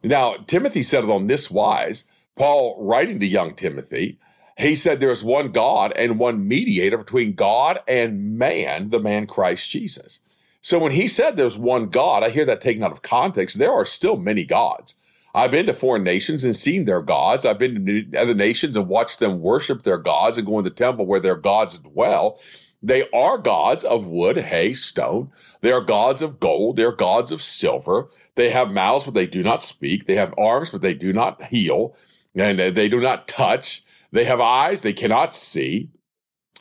Now, 0.04 0.36
Timothy 0.46 0.84
said 0.84 1.04
it 1.04 1.10
on 1.10 1.28
this 1.28 1.50
wise. 1.50 2.04
Paul, 2.36 2.78
writing 2.80 3.20
to 3.20 3.26
young 3.26 3.56
Timothy, 3.56 4.20
he 4.58 4.76
said 4.76 5.00
there 5.00 5.12
is 5.12 5.24
one 5.24 5.52
God 5.52 5.94
and 5.96 6.20
one 6.20 6.48
mediator 6.48 6.98
between 6.98 7.34
God 7.34 7.80
and 7.88 8.38
man, 8.38 8.90
the 8.90 9.00
man 9.00 9.26
Christ 9.26 9.70
Jesus. 9.70 10.20
So 10.62 10.78
when 10.80 10.92
he 10.92 11.08
said 11.08 11.38
there's 11.38 11.58
one 11.58 11.88
God, 11.88 12.24
I 12.24 12.30
hear 12.30 12.46
that 12.46 12.60
taken 12.60 12.84
out 12.84 12.92
of 12.92 13.02
context. 13.02 13.58
There 13.58 13.72
are 13.72 13.86
still 13.86 14.18
many 14.18 14.44
gods. 14.44 14.96
I've 15.34 15.52
been 15.52 15.68
to 15.68 15.74
foreign 15.74 16.04
nations 16.04 16.44
and 16.44 16.56
seen 16.56 16.86
their 16.86 17.02
gods. 17.02 17.46
I've 17.46 17.60
been 17.60 17.86
to 17.86 18.18
other 18.18 18.34
nations 18.34 18.76
and 18.76 18.88
watched 18.88 19.20
them 19.20 19.42
worship 19.42 19.84
their 19.84 19.98
gods 19.98 20.38
and 20.38 20.48
go 20.48 20.58
in 20.58 20.64
the 20.64 20.72
temple 20.72 21.06
where 21.06 21.20
their 21.20 21.36
gods 21.36 21.78
dwell. 21.78 22.40
They 22.82 23.10
are 23.12 23.38
gods 23.38 23.84
of 23.84 24.06
wood, 24.06 24.38
hay, 24.38 24.74
stone. 24.74 25.32
They 25.62 25.72
are 25.72 25.82
gods 25.82 26.22
of 26.22 26.40
gold. 26.40 26.78
They 26.78 26.84
are 26.84 26.92
gods 26.92 27.32
of 27.32 27.42
silver. 27.42 28.10
They 28.36 28.50
have 28.52 28.72
mouths, 28.72 29.04
but 29.04 29.14
they 29.14 29.28
do 29.28 29.44
not 29.44 29.62
speak. 29.62 30.08
They 30.08 30.16
have 30.16 30.34
arms, 30.38 30.70
but 30.70 30.82
they 30.82 30.94
do 30.94 31.12
not 31.12 31.44
heal. 31.44 31.96
And 32.36 32.58
they 32.58 32.88
do 32.88 33.02
not 33.02 33.28
touch. 33.28 33.84
They 34.12 34.26
have 34.26 34.40
eyes, 34.40 34.82
they 34.82 34.94
cannot 34.94 35.36
see. 35.36 35.90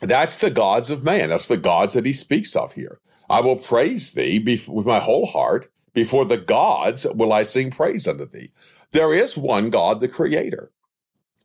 That's 0.01 0.37
the 0.37 0.49
gods 0.51 0.89
of 0.91 1.03
man. 1.03 1.29
That's 1.29 1.47
the 1.47 1.57
gods 1.57 1.93
that 1.93 2.05
he 2.05 2.13
speaks 2.13 2.55
of 2.55 2.73
here. 2.73 2.99
I 3.29 3.41
will 3.41 3.55
praise 3.55 4.11
thee 4.11 4.39
with 4.67 4.85
my 4.85 4.99
whole 4.99 5.25
heart. 5.25 5.69
Before 5.99 6.23
the 6.23 6.37
gods 6.37 7.05
will 7.13 7.33
I 7.33 7.43
sing 7.43 7.71
praise 7.71 8.07
unto 8.07 8.25
thee. 8.25 8.53
There 8.93 9.13
is 9.13 9.35
one 9.35 9.69
God, 9.69 9.99
the 9.99 10.07
creator. 10.07 10.71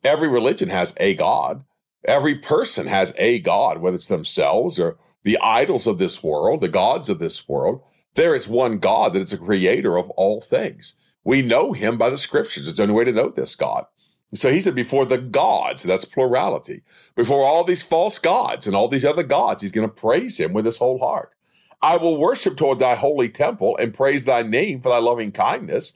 Every 0.04 0.28
religion 0.28 0.68
has 0.68 0.94
a 0.96 1.14
God. 1.14 1.64
Every 2.04 2.37
person 2.37 2.87
has 2.87 3.12
a 3.16 3.40
God, 3.40 3.78
whether 3.78 3.96
it's 3.96 4.06
themselves 4.06 4.78
or 4.78 4.96
the 5.25 5.40
idols 5.40 5.88
of 5.88 5.99
this 5.99 6.23
world, 6.23 6.61
the 6.61 6.68
gods 6.68 7.08
of 7.08 7.18
this 7.18 7.49
world. 7.49 7.82
There 8.14 8.32
is 8.32 8.46
one 8.46 8.78
God 8.78 9.14
that 9.14 9.23
is 9.23 9.32
a 9.32 9.38
creator 9.38 9.99
of 9.99 10.08
all 10.11 10.40
things. 10.40 10.94
We 11.25 11.42
know 11.42 11.73
him 11.73 11.99
by 11.99 12.11
the 12.11 12.16
scriptures. 12.16 12.68
It's 12.68 12.76
the 12.76 12.84
only 12.84 12.94
way 12.94 13.06
to 13.06 13.11
know 13.11 13.30
this 13.30 13.56
God. 13.56 13.87
So 14.34 14.52
he 14.52 14.61
said, 14.61 14.76
before 14.76 15.04
the 15.04 15.18
gods, 15.18 15.82
that's 15.82 16.04
plurality, 16.04 16.82
before 17.16 17.44
all 17.44 17.64
these 17.64 17.82
false 17.82 18.20
gods 18.20 18.68
and 18.68 18.76
all 18.76 18.87
these 18.87 19.04
other 19.04 19.25
gods, 19.25 19.62
he's 19.62 19.73
going 19.73 19.88
to 19.88 19.92
praise 19.92 20.38
him 20.38 20.52
with 20.52 20.64
his 20.64 20.78
whole 20.78 21.00
heart. 21.00 21.34
I 21.83 21.97
will 21.97 22.16
worship 22.16 22.57
toward 22.57 22.78
thy 22.78 22.95
holy 22.95 23.28
temple 23.28 23.76
and 23.76 23.95
praise 23.95 24.25
thy 24.25 24.43
name 24.43 24.81
for 24.81 24.88
thy 24.88 24.99
loving 24.99 25.33
kindness 25.33 25.93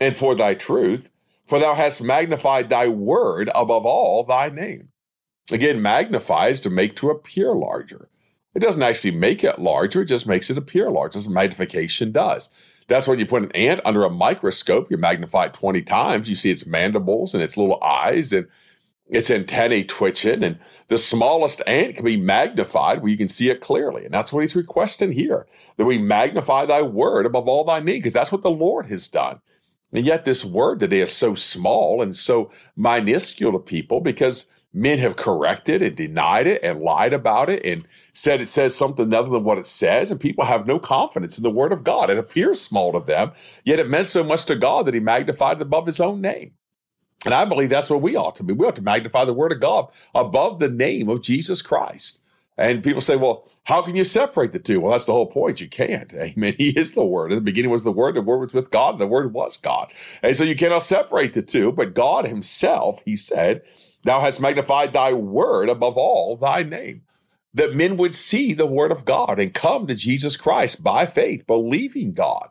and 0.00 0.16
for 0.16 0.34
thy 0.34 0.54
truth, 0.54 1.10
for 1.46 1.58
thou 1.58 1.74
hast 1.74 2.02
magnified 2.02 2.68
thy 2.68 2.88
word 2.88 3.50
above 3.54 3.84
all 3.84 4.24
thy 4.24 4.48
name. 4.48 4.88
Again, 5.50 5.80
magnifies 5.80 6.60
to 6.60 6.70
make 6.70 6.94
to 6.96 7.10
appear 7.10 7.54
larger. 7.54 8.08
It 8.54 8.60
doesn't 8.60 8.82
actually 8.82 9.12
make 9.12 9.44
it 9.44 9.58
larger, 9.58 10.02
it 10.02 10.06
just 10.06 10.26
makes 10.26 10.50
it 10.50 10.58
appear 10.58 10.90
larger, 10.90 11.18
as 11.18 11.28
magnification 11.28 12.12
does. 12.12 12.50
That's 12.88 13.06
when 13.06 13.18
you 13.18 13.26
put 13.26 13.42
an 13.42 13.52
ant 13.52 13.80
under 13.84 14.04
a 14.04 14.10
microscope, 14.10 14.90
you 14.90 14.96
magnify 14.96 15.46
it 15.46 15.54
20 15.54 15.82
times, 15.82 16.28
you 16.28 16.34
see 16.34 16.50
its 16.50 16.66
mandibles 16.66 17.34
and 17.34 17.42
its 17.42 17.56
little 17.56 17.82
eyes 17.82 18.32
and 18.32 18.48
its 19.08 19.30
antennae 19.30 19.84
twitching, 19.84 20.42
and 20.44 20.58
the 20.88 20.98
smallest 20.98 21.62
ant 21.66 21.96
can 21.96 22.04
be 22.04 22.16
magnified 22.16 23.02
where 23.02 23.10
you 23.10 23.18
can 23.18 23.28
see 23.28 23.50
it 23.50 23.60
clearly. 23.60 24.04
And 24.04 24.14
that's 24.14 24.32
what 24.32 24.40
he's 24.40 24.56
requesting 24.56 25.12
here 25.12 25.46
that 25.76 25.86
we 25.86 25.98
magnify 25.98 26.66
thy 26.66 26.82
word 26.82 27.26
above 27.26 27.48
all 27.48 27.64
thy 27.64 27.80
need, 27.80 27.98
because 27.98 28.12
that's 28.12 28.32
what 28.32 28.42
the 28.42 28.50
Lord 28.50 28.86
has 28.86 29.08
done. 29.08 29.40
And 29.92 30.04
yet, 30.06 30.24
this 30.24 30.44
word 30.44 30.80
today 30.80 31.00
is 31.00 31.12
so 31.12 31.34
small 31.34 32.02
and 32.02 32.14
so 32.14 32.50
minuscule 32.76 33.52
to 33.52 33.58
people 33.58 34.00
because 34.00 34.46
men 34.74 34.98
have 34.98 35.16
corrected 35.16 35.82
and 35.82 35.96
denied 35.96 36.46
it 36.46 36.62
and 36.62 36.80
lied 36.80 37.14
about 37.14 37.48
it 37.48 37.64
and 37.64 37.88
said 38.12 38.40
it 38.40 38.50
says 38.50 38.74
something 38.74 39.12
other 39.14 39.30
than 39.30 39.44
what 39.44 39.58
it 39.58 39.66
says, 39.66 40.10
and 40.10 40.20
people 40.20 40.44
have 40.44 40.66
no 40.66 40.78
confidence 40.78 41.38
in 41.38 41.42
the 41.42 41.50
word 41.50 41.72
of 41.72 41.84
God. 41.84 42.10
It 42.10 42.18
appears 42.18 42.60
small 42.60 42.92
to 42.92 43.00
them, 43.00 43.32
yet 43.64 43.78
it 43.80 43.88
meant 43.88 44.08
so 44.08 44.22
much 44.22 44.44
to 44.46 44.56
God 44.56 44.86
that 44.86 44.94
he 44.94 45.00
magnified 45.00 45.56
it 45.58 45.62
above 45.62 45.86
his 45.86 46.00
own 46.00 46.20
name. 46.20 46.52
And 47.24 47.34
I 47.34 47.44
believe 47.44 47.70
that's 47.70 47.90
what 47.90 48.02
we 48.02 48.16
ought 48.16 48.36
to 48.36 48.42
be. 48.42 48.52
We 48.52 48.66
ought 48.66 48.76
to 48.76 48.82
magnify 48.82 49.24
the 49.24 49.34
word 49.34 49.52
of 49.52 49.60
God 49.60 49.88
above 50.14 50.58
the 50.58 50.70
name 50.70 51.08
of 51.08 51.22
Jesus 51.22 51.62
Christ. 51.62 52.20
And 52.58 52.82
people 52.82 53.00
say, 53.00 53.16
well, 53.16 53.48
how 53.64 53.82
can 53.82 53.94
you 53.94 54.04
separate 54.04 54.52
the 54.52 54.58
two? 54.58 54.80
Well, 54.80 54.92
that's 54.92 55.06
the 55.06 55.12
whole 55.12 55.26
point. 55.30 55.60
You 55.60 55.68
can't. 55.68 56.12
Amen. 56.14 56.54
He 56.58 56.70
is 56.70 56.92
the 56.92 57.04
Word. 57.04 57.30
In 57.32 57.36
the 57.36 57.42
beginning 57.42 57.70
was 57.70 57.84
the 57.84 57.92
Word. 57.92 58.16
The 58.16 58.22
Word 58.22 58.38
was 58.40 58.54
with 58.54 58.70
God. 58.72 58.94
And 58.94 59.00
the 59.00 59.06
Word 59.06 59.32
was 59.32 59.56
God. 59.56 59.92
And 60.22 60.36
so 60.36 60.42
you 60.44 60.56
cannot 60.56 60.82
separate 60.82 61.34
the 61.34 61.42
two. 61.42 61.70
But 61.70 61.94
God 61.94 62.26
Himself, 62.26 63.00
He 63.04 63.16
said, 63.16 63.62
Thou 64.04 64.20
hast 64.20 64.40
magnified 64.40 64.92
Thy 64.92 65.12
Word 65.12 65.68
above 65.68 65.96
all 65.96 66.36
Thy 66.36 66.64
name. 66.64 67.02
That 67.54 67.76
men 67.76 67.96
would 67.96 68.14
see 68.14 68.54
the 68.54 68.66
Word 68.66 68.90
of 68.92 69.04
God 69.04 69.38
and 69.38 69.54
come 69.54 69.86
to 69.86 69.94
Jesus 69.94 70.36
Christ 70.36 70.82
by 70.82 71.06
faith, 71.06 71.46
believing 71.46 72.12
God 72.12 72.48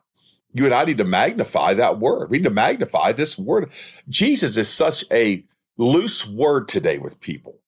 you 0.53 0.65
and 0.65 0.73
I 0.73 0.85
need 0.85 0.97
to 0.97 1.03
magnify 1.03 1.75
that 1.75 1.99
word. 1.99 2.29
We 2.29 2.39
need 2.39 2.45
to 2.45 2.49
magnify 2.49 3.13
this 3.13 3.37
word. 3.37 3.71
Jesus 4.09 4.57
is 4.57 4.69
such 4.69 5.05
a 5.11 5.43
loose 5.77 6.25
word 6.25 6.67
today 6.67 6.97
with 6.97 7.19
people. 7.19 7.59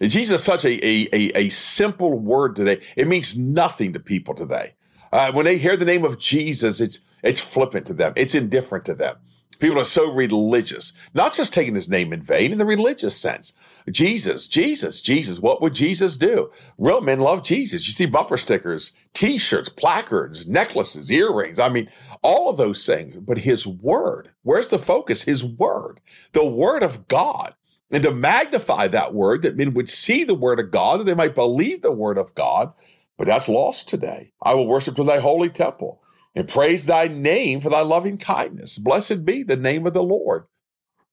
Jesus 0.00 0.40
is 0.40 0.44
such 0.44 0.64
a, 0.64 0.86
a, 0.86 1.08
a, 1.12 1.38
a 1.38 1.48
simple 1.50 2.18
word 2.18 2.56
today. 2.56 2.80
It 2.96 3.08
means 3.08 3.36
nothing 3.36 3.92
to 3.92 4.00
people 4.00 4.34
today. 4.34 4.74
Uh, 5.12 5.32
when 5.32 5.44
they 5.44 5.58
hear 5.58 5.76
the 5.76 5.84
name 5.84 6.04
of 6.04 6.18
Jesus, 6.18 6.80
it's 6.80 7.00
it's 7.22 7.40
flippant 7.40 7.86
to 7.86 7.94
them. 7.94 8.14
It's 8.16 8.34
indifferent 8.34 8.86
to 8.86 8.94
them. 8.94 9.16
People 9.60 9.78
are 9.78 9.84
so 9.84 10.10
religious, 10.10 10.94
not 11.14 11.34
just 11.34 11.52
taking 11.52 11.74
his 11.74 11.88
name 11.88 12.12
in 12.12 12.22
vain 12.22 12.50
in 12.50 12.58
the 12.58 12.64
religious 12.64 13.16
sense. 13.16 13.52
Jesus, 13.90 14.46
Jesus, 14.46 15.00
Jesus. 15.00 15.38
What 15.38 15.60
would 15.60 15.74
Jesus 15.74 16.16
do? 16.16 16.50
Real 16.78 17.00
men 17.00 17.20
love 17.20 17.44
Jesus. 17.44 17.86
You 17.86 17.92
see 17.92 18.06
bumper 18.06 18.38
stickers, 18.38 18.92
t 19.12 19.38
shirts, 19.38 19.68
placards, 19.68 20.46
necklaces, 20.46 21.10
earrings. 21.10 21.58
I 21.58 21.68
mean, 21.68 21.90
all 22.22 22.48
of 22.48 22.56
those 22.56 22.84
things. 22.86 23.16
But 23.16 23.38
his 23.38 23.66
word, 23.66 24.30
where's 24.42 24.68
the 24.68 24.78
focus? 24.78 25.22
His 25.22 25.44
word, 25.44 26.00
the 26.32 26.44
word 26.44 26.82
of 26.82 27.06
God. 27.08 27.54
And 27.90 28.02
to 28.04 28.12
magnify 28.12 28.88
that 28.88 29.14
word, 29.14 29.42
that 29.42 29.56
men 29.56 29.74
would 29.74 29.88
see 29.88 30.24
the 30.24 30.34
word 30.34 30.60
of 30.60 30.70
God, 30.70 31.00
that 31.00 31.04
they 31.04 31.14
might 31.14 31.34
believe 31.34 31.82
the 31.82 31.92
word 31.92 32.18
of 32.18 32.34
God. 32.34 32.72
But 33.18 33.26
that's 33.26 33.48
lost 33.48 33.88
today. 33.88 34.32
I 34.40 34.54
will 34.54 34.66
worship 34.66 34.96
to 34.96 35.04
thy 35.04 35.18
holy 35.18 35.50
temple 35.50 35.99
and 36.34 36.48
praise 36.48 36.84
thy 36.84 37.08
name 37.08 37.60
for 37.60 37.70
thy 37.70 37.80
loving 37.80 38.16
kindness. 38.16 38.78
Blessed 38.78 39.24
be 39.24 39.42
the 39.42 39.56
name 39.56 39.86
of 39.86 39.94
the 39.94 40.02
Lord. 40.02 40.44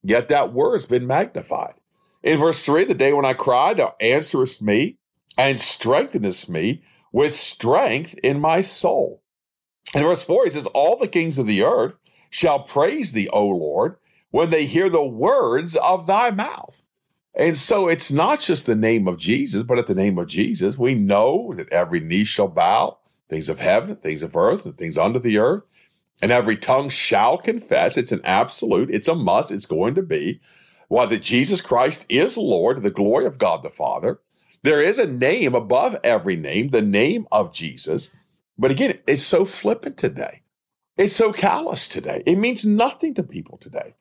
Yet 0.02 0.28
that 0.28 0.52
word 0.52 0.74
has 0.74 0.86
been 0.86 1.06
magnified. 1.06 1.74
In 2.22 2.38
verse 2.38 2.64
3, 2.64 2.84
the 2.84 2.94
day 2.94 3.12
when 3.12 3.24
I 3.24 3.34
cried, 3.34 3.78
thou 3.78 3.94
answerest 4.00 4.62
me 4.62 4.98
and 5.36 5.58
strengthenest 5.58 6.48
me 6.48 6.82
with 7.12 7.34
strength 7.34 8.14
in 8.22 8.40
my 8.40 8.60
soul. 8.60 9.22
In 9.94 10.02
verse 10.02 10.22
4, 10.22 10.44
he 10.44 10.50
says, 10.50 10.66
All 10.66 10.96
the 10.96 11.08
kings 11.08 11.38
of 11.38 11.46
the 11.46 11.62
earth 11.62 11.96
shall 12.30 12.60
praise 12.60 13.12
thee, 13.12 13.28
O 13.28 13.46
Lord, 13.46 13.96
when 14.30 14.50
they 14.50 14.66
hear 14.66 14.90
the 14.90 15.04
words 15.04 15.74
of 15.76 16.06
thy 16.06 16.30
mouth. 16.30 16.82
And 17.34 17.56
so 17.56 17.88
it's 17.88 18.10
not 18.10 18.40
just 18.40 18.66
the 18.66 18.74
name 18.74 19.06
of 19.06 19.16
Jesus, 19.16 19.62
but 19.62 19.78
at 19.78 19.86
the 19.86 19.94
name 19.94 20.18
of 20.18 20.26
Jesus, 20.26 20.76
we 20.76 20.94
know 20.94 21.54
that 21.56 21.72
every 21.72 22.00
knee 22.00 22.24
shall 22.24 22.48
bow 22.48 22.97
things 23.28 23.48
of 23.48 23.60
heaven, 23.60 23.96
things 23.96 24.22
of 24.22 24.36
earth, 24.36 24.64
and 24.64 24.76
things 24.76 24.98
under 24.98 25.18
the 25.18 25.38
earth. 25.38 25.64
And 26.20 26.32
every 26.32 26.56
tongue 26.56 26.88
shall 26.88 27.38
confess. 27.38 27.96
It's 27.96 28.12
an 28.12 28.22
absolute, 28.24 28.90
it's 28.90 29.08
a 29.08 29.14
must, 29.14 29.50
it's 29.50 29.66
going 29.66 29.94
to 29.94 30.02
be. 30.02 30.40
Why, 30.88 31.06
that 31.06 31.22
Jesus 31.22 31.60
Christ 31.60 32.06
is 32.08 32.36
Lord, 32.36 32.82
the 32.82 32.90
glory 32.90 33.26
of 33.26 33.38
God 33.38 33.62
the 33.62 33.70
Father. 33.70 34.20
There 34.62 34.82
is 34.82 34.98
a 34.98 35.06
name 35.06 35.54
above 35.54 35.96
every 36.02 36.34
name, 36.34 36.70
the 36.70 36.82
name 36.82 37.28
of 37.30 37.52
Jesus. 37.52 38.10
But 38.58 38.70
again, 38.70 38.98
it's 39.06 39.22
so 39.22 39.44
flippant 39.44 39.96
today. 39.96 40.42
It's 40.96 41.14
so 41.14 41.32
callous 41.32 41.88
today. 41.88 42.24
It 42.26 42.36
means 42.36 42.66
nothing 42.66 43.14
to 43.14 43.22
people 43.22 43.56
today. 43.56 43.94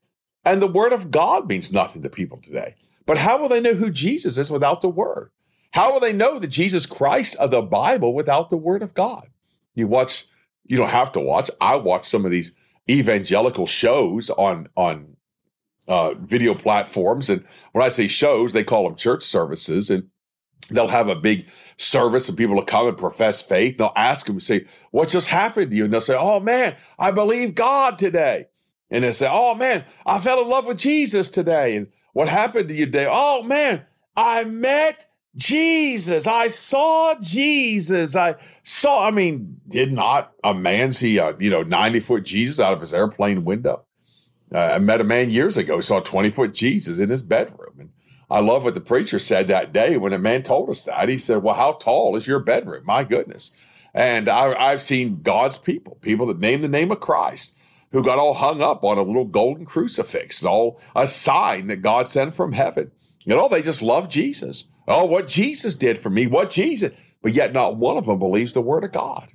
And 0.43 0.61
the 0.61 0.67
word 0.67 0.93
of 0.93 1.11
God 1.11 1.47
means 1.47 1.71
nothing 1.71 2.01
to 2.01 2.09
people 2.09 2.39
today. 2.41 2.75
But 3.05 3.19
how 3.19 3.37
will 3.37 3.49
they 3.49 3.61
know 3.61 3.75
who 3.75 3.91
Jesus 3.91 4.37
is 4.37 4.49
without 4.49 4.81
the 4.81 4.89
word? 4.89 5.29
How 5.71 5.93
will 5.93 5.99
they 5.99 6.13
know 6.13 6.39
the 6.39 6.47
Jesus 6.47 6.85
Christ 6.85 7.35
of 7.35 7.51
the 7.51 7.61
Bible 7.61 8.13
without 8.13 8.49
the 8.49 8.57
Word 8.57 8.81
of 8.81 8.93
God? 8.93 9.27
You 9.75 9.87
watch, 9.87 10.27
you 10.65 10.77
don't 10.77 10.89
have 10.89 11.11
to 11.13 11.19
watch. 11.19 11.51
I 11.61 11.75
watch 11.75 12.07
some 12.07 12.25
of 12.25 12.31
these 12.31 12.51
evangelical 12.89 13.65
shows 13.65 14.29
on 14.31 14.69
on 14.75 15.17
uh, 15.87 16.13
video 16.15 16.53
platforms, 16.53 17.29
and 17.29 17.45
when 17.71 17.85
I 17.85 17.89
say 17.89 18.07
shows, 18.07 18.53
they 18.53 18.63
call 18.63 18.83
them 18.83 18.95
church 18.95 19.23
services, 19.23 19.89
and 19.89 20.09
they'll 20.69 20.87
have 20.87 21.07
a 21.07 21.15
big 21.15 21.47
service, 21.77 22.27
and 22.27 22.37
people 22.37 22.55
will 22.55 22.65
come 22.65 22.87
and 22.87 22.97
profess 22.97 23.41
faith. 23.41 23.77
They'll 23.77 23.93
ask 23.95 24.25
them, 24.25 24.39
say, 24.39 24.65
"What 24.91 25.09
just 25.09 25.27
happened 25.27 25.71
to 25.71 25.77
you?" 25.77 25.85
And 25.85 25.93
they'll 25.93 26.01
say, 26.01 26.17
"Oh 26.17 26.39
man, 26.39 26.75
I 26.99 27.11
believe 27.11 27.55
God 27.55 27.97
today." 27.97 28.47
And 28.89 29.03
they 29.03 29.11
say, 29.11 29.29
"Oh 29.29 29.55
man, 29.55 29.85
I 30.05 30.19
fell 30.19 30.41
in 30.41 30.49
love 30.49 30.65
with 30.65 30.77
Jesus 30.77 31.29
today." 31.29 31.75
And 31.75 31.87
what 32.13 32.27
happened 32.27 32.69
to 32.69 32.75
you 32.75 32.85
today? 32.85 33.07
Oh 33.09 33.43
man, 33.43 33.83
I 34.15 34.43
met 34.43 35.06
Jesus, 35.37 36.25
I 36.25 36.47
saw 36.47 37.15
Jesus. 37.21 38.15
I 38.15 38.35
saw, 38.63 39.07
I 39.07 39.11
mean, 39.11 39.61
did 39.67 39.93
not 39.93 40.33
a 40.43 40.53
man 40.53 40.93
see 40.93 41.19
a, 41.19 41.35
you 41.39 41.51
know, 41.51 41.61
90 41.61 41.99
foot 41.99 42.23
Jesus 42.23 42.59
out 42.59 42.73
of 42.73 42.81
his 42.81 42.93
airplane 42.93 43.45
window? 43.45 43.83
Uh, 44.53 44.57
I 44.57 44.79
met 44.79 44.99
a 44.99 45.03
man 45.03 45.29
years 45.29 45.55
ago, 45.55 45.79
saw 45.79 45.99
20 45.99 46.31
foot 46.31 46.53
Jesus 46.53 46.99
in 46.99 47.09
his 47.09 47.21
bedroom. 47.21 47.75
And 47.79 47.89
I 48.31 48.39
love 48.39 48.63
what 48.63 48.73
the 48.73 48.81
preacher 48.81 49.19
said 49.19 49.47
that 49.47 49.71
day 49.71 49.97
when 49.97 50.11
a 50.13 50.17
man 50.17 50.41
told 50.41 50.69
us 50.69 50.83
that. 50.85 51.07
He 51.07 51.19
said, 51.19 51.43
Well, 51.43 51.55
how 51.55 51.73
tall 51.73 52.15
is 52.15 52.27
your 52.27 52.39
bedroom? 52.39 52.83
My 52.85 53.03
goodness. 53.03 53.51
And 53.93 54.27
I, 54.27 54.53
I've 54.53 54.81
seen 54.81 55.21
God's 55.21 55.57
people, 55.57 55.97
people 56.01 56.27
that 56.27 56.39
name 56.39 56.61
the 56.61 56.67
name 56.67 56.91
of 56.91 56.99
Christ, 56.99 57.53
who 57.91 58.03
got 58.03 58.19
all 58.19 58.35
hung 58.35 58.61
up 58.61 58.83
on 58.83 58.97
a 58.97 59.03
little 59.03 59.25
golden 59.25 59.65
crucifix, 59.65 60.43
all 60.43 60.79
a 60.95 61.05
sign 61.07 61.67
that 61.67 61.81
God 61.81 62.07
sent 62.07 62.35
from 62.35 62.53
heaven. 62.53 62.91
You 63.23 63.35
know, 63.35 63.47
they 63.47 63.61
just 63.61 63.81
love 63.81 64.09
Jesus. 64.09 64.65
Oh, 64.87 65.05
what 65.05 65.27
Jesus 65.27 65.75
did 65.75 65.99
for 65.99 66.09
me, 66.09 66.27
what 66.27 66.49
Jesus, 66.49 66.93
but 67.21 67.33
yet 67.33 67.53
not 67.53 67.77
one 67.77 67.97
of 67.97 68.05
them 68.05 68.19
believes 68.19 68.53
the 68.53 68.61
word 68.61 68.83
of 68.83 68.91
God. 68.91 69.29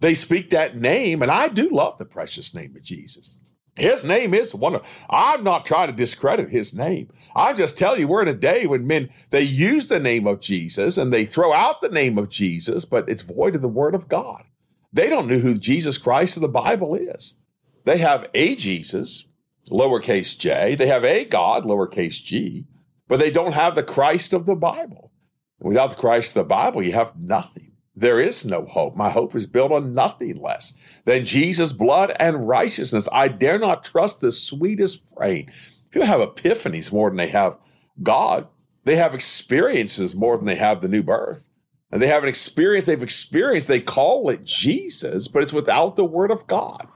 They 0.00 0.14
speak 0.14 0.50
that 0.50 0.76
name, 0.76 1.22
and 1.22 1.30
I 1.30 1.48
do 1.48 1.68
love 1.68 1.98
the 1.98 2.04
precious 2.04 2.54
name 2.54 2.76
of 2.76 2.82
Jesus. 2.82 3.38
His 3.76 4.04
name 4.04 4.34
is 4.34 4.54
one. 4.54 4.80
I'm 5.08 5.42
not 5.42 5.64
trying 5.64 5.88
to 5.88 5.96
discredit 5.96 6.50
his 6.50 6.74
name. 6.74 7.10
I'm 7.34 7.56
just 7.56 7.78
telling 7.78 8.00
you, 8.00 8.08
we're 8.08 8.22
in 8.22 8.28
a 8.28 8.34
day 8.34 8.66
when 8.66 8.86
men 8.86 9.10
they 9.30 9.42
use 9.42 9.88
the 9.88 10.00
name 10.00 10.26
of 10.26 10.40
Jesus 10.40 10.98
and 10.98 11.12
they 11.12 11.24
throw 11.24 11.52
out 11.52 11.80
the 11.80 11.88
name 11.88 12.18
of 12.18 12.28
Jesus, 12.28 12.84
but 12.84 13.08
it's 13.08 13.22
void 13.22 13.54
of 13.54 13.62
the 13.62 13.68
word 13.68 13.94
of 13.94 14.08
God. 14.08 14.44
They 14.92 15.08
don't 15.08 15.28
know 15.28 15.38
who 15.38 15.54
Jesus 15.54 15.98
Christ 15.98 16.36
of 16.36 16.42
the 16.42 16.48
Bible 16.48 16.94
is. 16.94 17.36
They 17.84 17.98
have 17.98 18.28
a 18.34 18.54
Jesus, 18.54 19.24
lowercase 19.70 20.36
j. 20.36 20.74
They 20.74 20.88
have 20.88 21.04
a 21.04 21.24
God, 21.24 21.64
lowercase 21.64 22.22
g, 22.22 22.66
but 23.10 23.18
they 23.18 23.30
don't 23.30 23.54
have 23.54 23.74
the 23.74 23.82
Christ 23.82 24.32
of 24.32 24.46
the 24.46 24.54
Bible. 24.54 25.10
Without 25.58 25.90
the 25.90 25.96
Christ 25.96 26.28
of 26.28 26.34
the 26.34 26.44
Bible, 26.44 26.80
you 26.80 26.92
have 26.92 27.18
nothing. 27.18 27.72
There 27.96 28.20
is 28.20 28.44
no 28.44 28.64
hope. 28.64 28.94
My 28.94 29.10
hope 29.10 29.34
is 29.34 29.48
built 29.48 29.72
on 29.72 29.94
nothing 29.94 30.40
less 30.40 30.74
than 31.04 31.24
Jesus' 31.24 31.72
blood 31.72 32.14
and 32.20 32.46
righteousness. 32.46 33.08
I 33.10 33.26
dare 33.26 33.58
not 33.58 33.82
trust 33.82 34.20
the 34.20 34.30
sweetest 34.30 35.00
frame. 35.16 35.50
People 35.90 36.06
have 36.06 36.20
epiphanies 36.20 36.92
more 36.92 37.10
than 37.10 37.16
they 37.16 37.26
have 37.26 37.58
God. 38.00 38.46
They 38.84 38.94
have 38.94 39.12
experiences 39.12 40.14
more 40.14 40.36
than 40.36 40.46
they 40.46 40.54
have 40.54 40.80
the 40.80 40.86
new 40.86 41.02
birth. 41.02 41.48
And 41.90 42.00
they 42.00 42.06
have 42.06 42.22
an 42.22 42.28
experience 42.28 42.84
they've 42.84 43.02
experienced. 43.02 43.66
They 43.66 43.80
call 43.80 44.30
it 44.30 44.44
Jesus, 44.44 45.26
but 45.26 45.42
it's 45.42 45.52
without 45.52 45.96
the 45.96 46.04
word 46.04 46.30
of 46.30 46.46
God. 46.46 46.86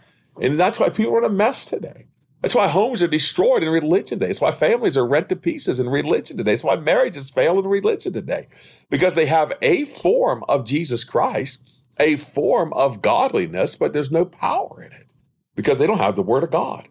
And 0.41 0.61
that's 0.61 0.79
why 0.79 0.91
people 0.91 1.17
are 1.17 1.25
in 1.25 1.25
a 1.25 1.29
mess 1.35 1.67
today. 1.67 2.07
That's 2.45 2.55
why 2.55 2.69
homes 2.69 3.03
are 3.03 3.09
destroyed 3.09 3.63
in 3.63 3.71
religion 3.71 4.19
today. 4.19 4.27
That's 4.27 4.43
why 4.43 4.53
families 4.53 4.99
are 4.99 5.07
rent 5.07 5.31
to 5.31 5.37
pieces 5.37 5.81
in 5.81 5.89
religion 5.89 6.37
today. 6.37 6.53
That's 6.53 6.63
why 6.63 6.77
marriages 6.77 7.31
fail 7.31 7.59
in 7.59 7.65
religion 7.67 8.13
today. 8.13 8.49
Because 8.91 9.15
they 9.15 9.25
have 9.25 9.55
a 9.63 9.87
form 9.87 10.45
of 10.47 10.67
Jesus 10.67 11.05
Christ, 11.05 11.63
a 11.99 12.17
form 12.17 12.75
of 12.75 13.01
godliness, 13.01 13.77
but 13.77 13.95
there's 13.95 14.11
no 14.11 14.27
power 14.27 14.83
in 14.83 14.93
it 14.93 15.15
because 15.55 15.79
they 15.79 15.87
don't 15.87 16.03
have 16.03 16.17
the 16.17 16.23
word 16.23 16.45
of 16.45 16.51
God. 16.51 16.87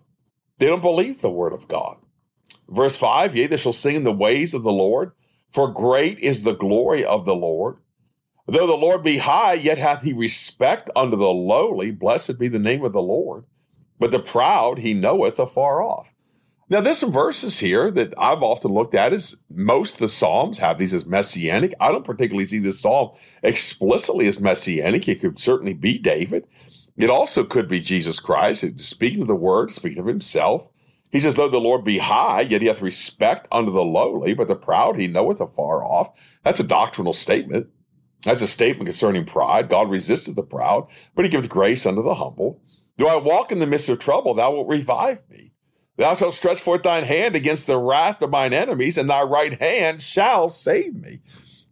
They 0.58 0.66
don't 0.66 0.82
believe 0.82 1.22
the 1.22 1.30
word 1.30 1.54
of 1.54 1.68
God. 1.68 1.98
Verse 2.68 2.96
5 2.96 3.36
Yea, 3.36 3.46
they 3.46 3.58
shall 3.58 3.74
sing 3.74 3.94
in 3.94 4.04
the 4.06 4.12
ways 4.12 4.56
of 4.56 4.64
the 4.64 4.72
Lord, 4.72 5.12
for 5.52 5.72
great 5.72 6.18
is 6.18 6.42
the 6.42 6.56
glory 6.56 7.06
of 7.06 7.26
the 7.26 7.36
Lord. 7.36 7.78
Though 8.48 8.66
the 8.66 8.74
Lord 8.74 9.04
be 9.04 9.20
high, 9.20 9.54
yet 9.54 9.78
hath 9.78 10.02
he 10.02 10.14
respect 10.14 10.90
unto 10.96 11.16
the 11.16 11.28
lowly. 11.28 11.92
Blessed 11.92 12.40
be 12.40 12.48
the 12.48 12.58
name 12.58 12.84
of 12.84 12.94
the 12.94 13.04
Lord 13.04 13.46
but 14.00 14.12
the 14.12 14.20
proud 14.20 14.80
he 14.80 14.94
knoweth 14.94 15.40
afar 15.40 15.82
off. 15.82 16.14
Now, 16.70 16.82
there's 16.82 16.98
some 16.98 17.12
verses 17.12 17.60
here 17.60 17.92
that 17.92 18.14
I've 18.18 18.42
often 18.42 18.72
looked 18.72 18.96
at 18.96 19.14
as 19.14 19.36
most 19.50 20.00
the 20.00 20.10
Psalms 20.10 20.58
have 20.58 20.80
these 20.80 20.94
as 20.94 21.06
messianic. 21.06 21.74
I 21.80 21.92
don't 21.92 22.06
particularly 22.06 22.48
see 22.48 22.60
this 22.60 22.80
Psalm 22.80 23.12
explicitly 23.44 24.28
as 24.28 24.40
messianic. 24.40 25.08
It 25.08 25.22
could 25.22 25.38
certainly 25.38 25.74
be 25.74 26.00
David. 26.00 26.48
It 26.98 27.10
also 27.10 27.44
could 27.44 27.68
be 27.68 27.80
Jesus 27.80 28.20
Christ, 28.20 28.80
speaking 28.80 29.22
of 29.22 29.28
the 29.28 29.36
word, 29.36 29.72
speaking 29.72 30.00
of 30.00 30.06
himself. 30.06 30.70
He 31.12 31.20
says, 31.20 31.36
Though 31.36 31.50
the 31.50 31.60
Lord 31.60 31.84
be 31.84 32.00
high, 32.00 32.42
yet 32.42 32.62
he 32.62 32.68
hath 32.68 32.82
respect 32.82 33.48
unto 33.52 33.72
the 33.72 33.84
lowly, 33.84 34.34
but 34.34 34.48
the 34.48 34.56
proud 34.56 35.00
he 35.00 35.08
knoweth 35.08 35.42
afar 35.42 35.84
off. 35.84 36.12
That's 36.44 36.60
a 36.60 36.64
doctrinal 36.64 37.14
statement. 37.14 37.68
That's 38.24 38.42
a 38.42 38.48
statement 38.48 38.88
concerning 38.88 39.26
pride. 39.26 39.70
God 39.70 39.92
resisteth 39.92 40.36
the 40.36 40.44
proud, 40.44 40.88
but 41.14 41.26
he 41.26 41.30
giveth 41.30 41.50
grace 41.50 41.86
unto 41.86 42.02
the 42.02 42.16
humble. 42.16 42.62
Do 42.98 43.08
I 43.08 43.16
walk 43.16 43.52
in 43.52 43.60
the 43.60 43.68
midst 43.68 43.90
of 43.90 44.00
trouble? 44.00 44.34
Thou 44.34 44.52
wilt 44.52 44.68
revive 44.68 45.20
me. 45.30 45.54
Thou 45.98 46.16
shalt 46.16 46.34
stretch 46.34 46.60
forth 46.60 46.84
thine 46.84 47.04
hand 47.04 47.36
against 47.36 47.68
the 47.68 47.78
wrath 47.78 48.22
of 48.22 48.32
mine 48.32 48.54
enemies, 48.54 48.98
and 48.98 49.10
thy 49.10 49.22
right 49.22 49.60
hand 49.60 50.02
shall 50.02 50.50
save 50.50 50.96
me. 50.96 51.20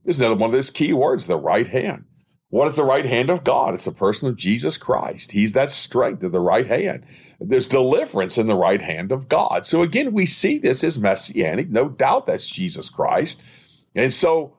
This 0.06 0.16
is 0.16 0.22
another 0.22 0.36
one 0.36 0.50
of 0.50 0.54
those 0.54 0.70
key 0.70 0.94
words, 0.94 1.28
the 1.28 1.38
right 1.38 1.68
hand. 1.68 2.06
What 2.50 2.68
is 2.68 2.76
the 2.76 2.84
right 2.84 3.06
hand 3.06 3.30
of 3.30 3.46
God? 3.46 3.74
It's 3.74 3.86
the 3.86 3.94
person 3.94 4.28
of 4.28 4.36
Jesus 4.36 4.76
Christ. 4.76 5.32
He's 5.32 5.54
that 5.54 5.72
strength 5.72 6.22
of 6.22 6.34
the 6.34 6.42
right 6.42 6.68
hand. 6.68 7.06
There's 7.40 7.68
deliverance 7.68 8.38
in 8.38 8.48
the 8.48 8.56
right 8.56 8.82
hand 8.82 9.12
of 9.12 9.30
God. 9.30 9.66
So 9.66 9.82
again, 9.82 10.12
we 10.12 10.26
see 10.26 10.58
this 10.58 10.84
as 10.84 11.00
messianic. 11.00 11.70
No 11.70 11.88
doubt 11.88 12.28
that's 12.28 12.46
Jesus 12.46 12.90
Christ. 12.90 13.42
And 13.96 14.12
so 14.12 14.58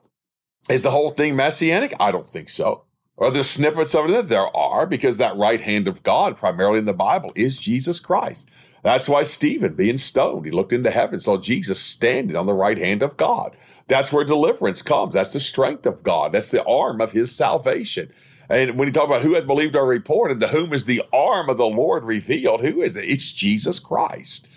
is 0.70 0.82
the 0.82 0.90
whole 0.90 1.10
thing 1.10 1.36
messianic? 1.36 1.92
I 2.00 2.12
don't 2.12 2.26
think 2.26 2.48
so. 2.48 2.84
Are 3.22 3.30
there 3.30 3.44
snippets 3.44 3.94
of 3.94 4.10
it? 4.10 4.28
There 4.28 4.54
are, 4.56 4.84
because 4.84 5.18
that 5.18 5.36
right 5.36 5.60
hand 5.60 5.86
of 5.86 6.02
God, 6.02 6.36
primarily 6.36 6.80
in 6.80 6.86
the 6.86 6.92
Bible, 6.92 7.32
is 7.36 7.56
Jesus 7.56 8.00
Christ. 8.00 8.48
That's 8.82 9.08
why 9.08 9.22
Stephen, 9.22 9.74
being 9.74 9.98
stoned, 9.98 10.44
he 10.44 10.50
looked 10.50 10.72
into 10.72 10.90
heaven, 10.90 11.20
saw 11.20 11.38
Jesus 11.38 11.78
standing 11.78 12.34
on 12.34 12.46
the 12.46 12.52
right 12.52 12.78
hand 12.78 13.00
of 13.00 13.16
God. 13.16 13.56
That's 13.86 14.10
where 14.10 14.24
deliverance 14.24 14.82
comes. 14.82 15.14
That's 15.14 15.32
the 15.32 15.40
strength 15.40 15.86
of 15.86 16.02
God. 16.02 16.32
That's 16.32 16.50
the 16.50 16.64
arm 16.64 17.00
of 17.00 17.12
his 17.12 17.32
salvation. 17.32 18.12
And 18.50 18.76
when 18.76 18.88
you 18.88 18.92
talk 18.92 19.06
about 19.06 19.22
who 19.22 19.34
has 19.34 19.44
believed 19.44 19.76
our 19.76 19.86
report 19.86 20.32
and 20.32 20.40
to 20.40 20.48
whom 20.48 20.72
is 20.72 20.84
the 20.84 21.02
arm 21.12 21.48
of 21.48 21.58
the 21.58 21.66
Lord 21.66 22.02
revealed, 22.02 22.62
who 22.62 22.82
is 22.82 22.96
it? 22.96 23.08
It's 23.08 23.32
Jesus 23.32 23.78
Christ. 23.78 24.48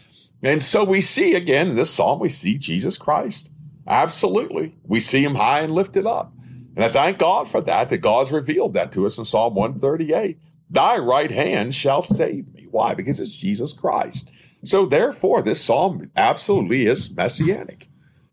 And 0.41 0.61
so 0.61 0.83
we 0.83 1.01
see 1.01 1.35
again 1.35 1.69
in 1.69 1.75
this 1.75 1.91
psalm, 1.91 2.19
we 2.19 2.29
see 2.29 2.57
Jesus 2.57 2.97
Christ. 2.97 3.51
Absolutely. 3.87 4.75
We 4.83 4.99
see 4.99 5.23
him 5.23 5.35
high 5.35 5.59
and 5.59 5.73
lifted 5.73 6.07
up. 6.07 6.31
And 6.75 6.83
I 6.83 6.89
thank 6.89 7.17
God 7.19 7.49
for 7.49 7.61
that, 7.61 7.89
that 7.89 7.97
God's 7.99 8.31
revealed 8.31 8.73
that 8.73 8.91
to 8.93 9.05
us 9.05 9.17
in 9.17 9.25
Psalm 9.25 9.55
138. 9.55 10.37
Thy 10.69 10.97
right 10.97 11.31
hand 11.31 11.73
shall 11.73 12.01
save 12.01 12.53
me. 12.53 12.67
Why? 12.69 12.93
Because 12.93 13.19
it's 13.19 13.31
Jesus 13.31 13.71
Christ. 13.71 14.29
So 14.63 14.85
therefore, 14.85 15.41
this 15.41 15.63
psalm 15.63 16.11
absolutely 16.15 16.87
is 16.87 17.11
messianic. 17.11 17.87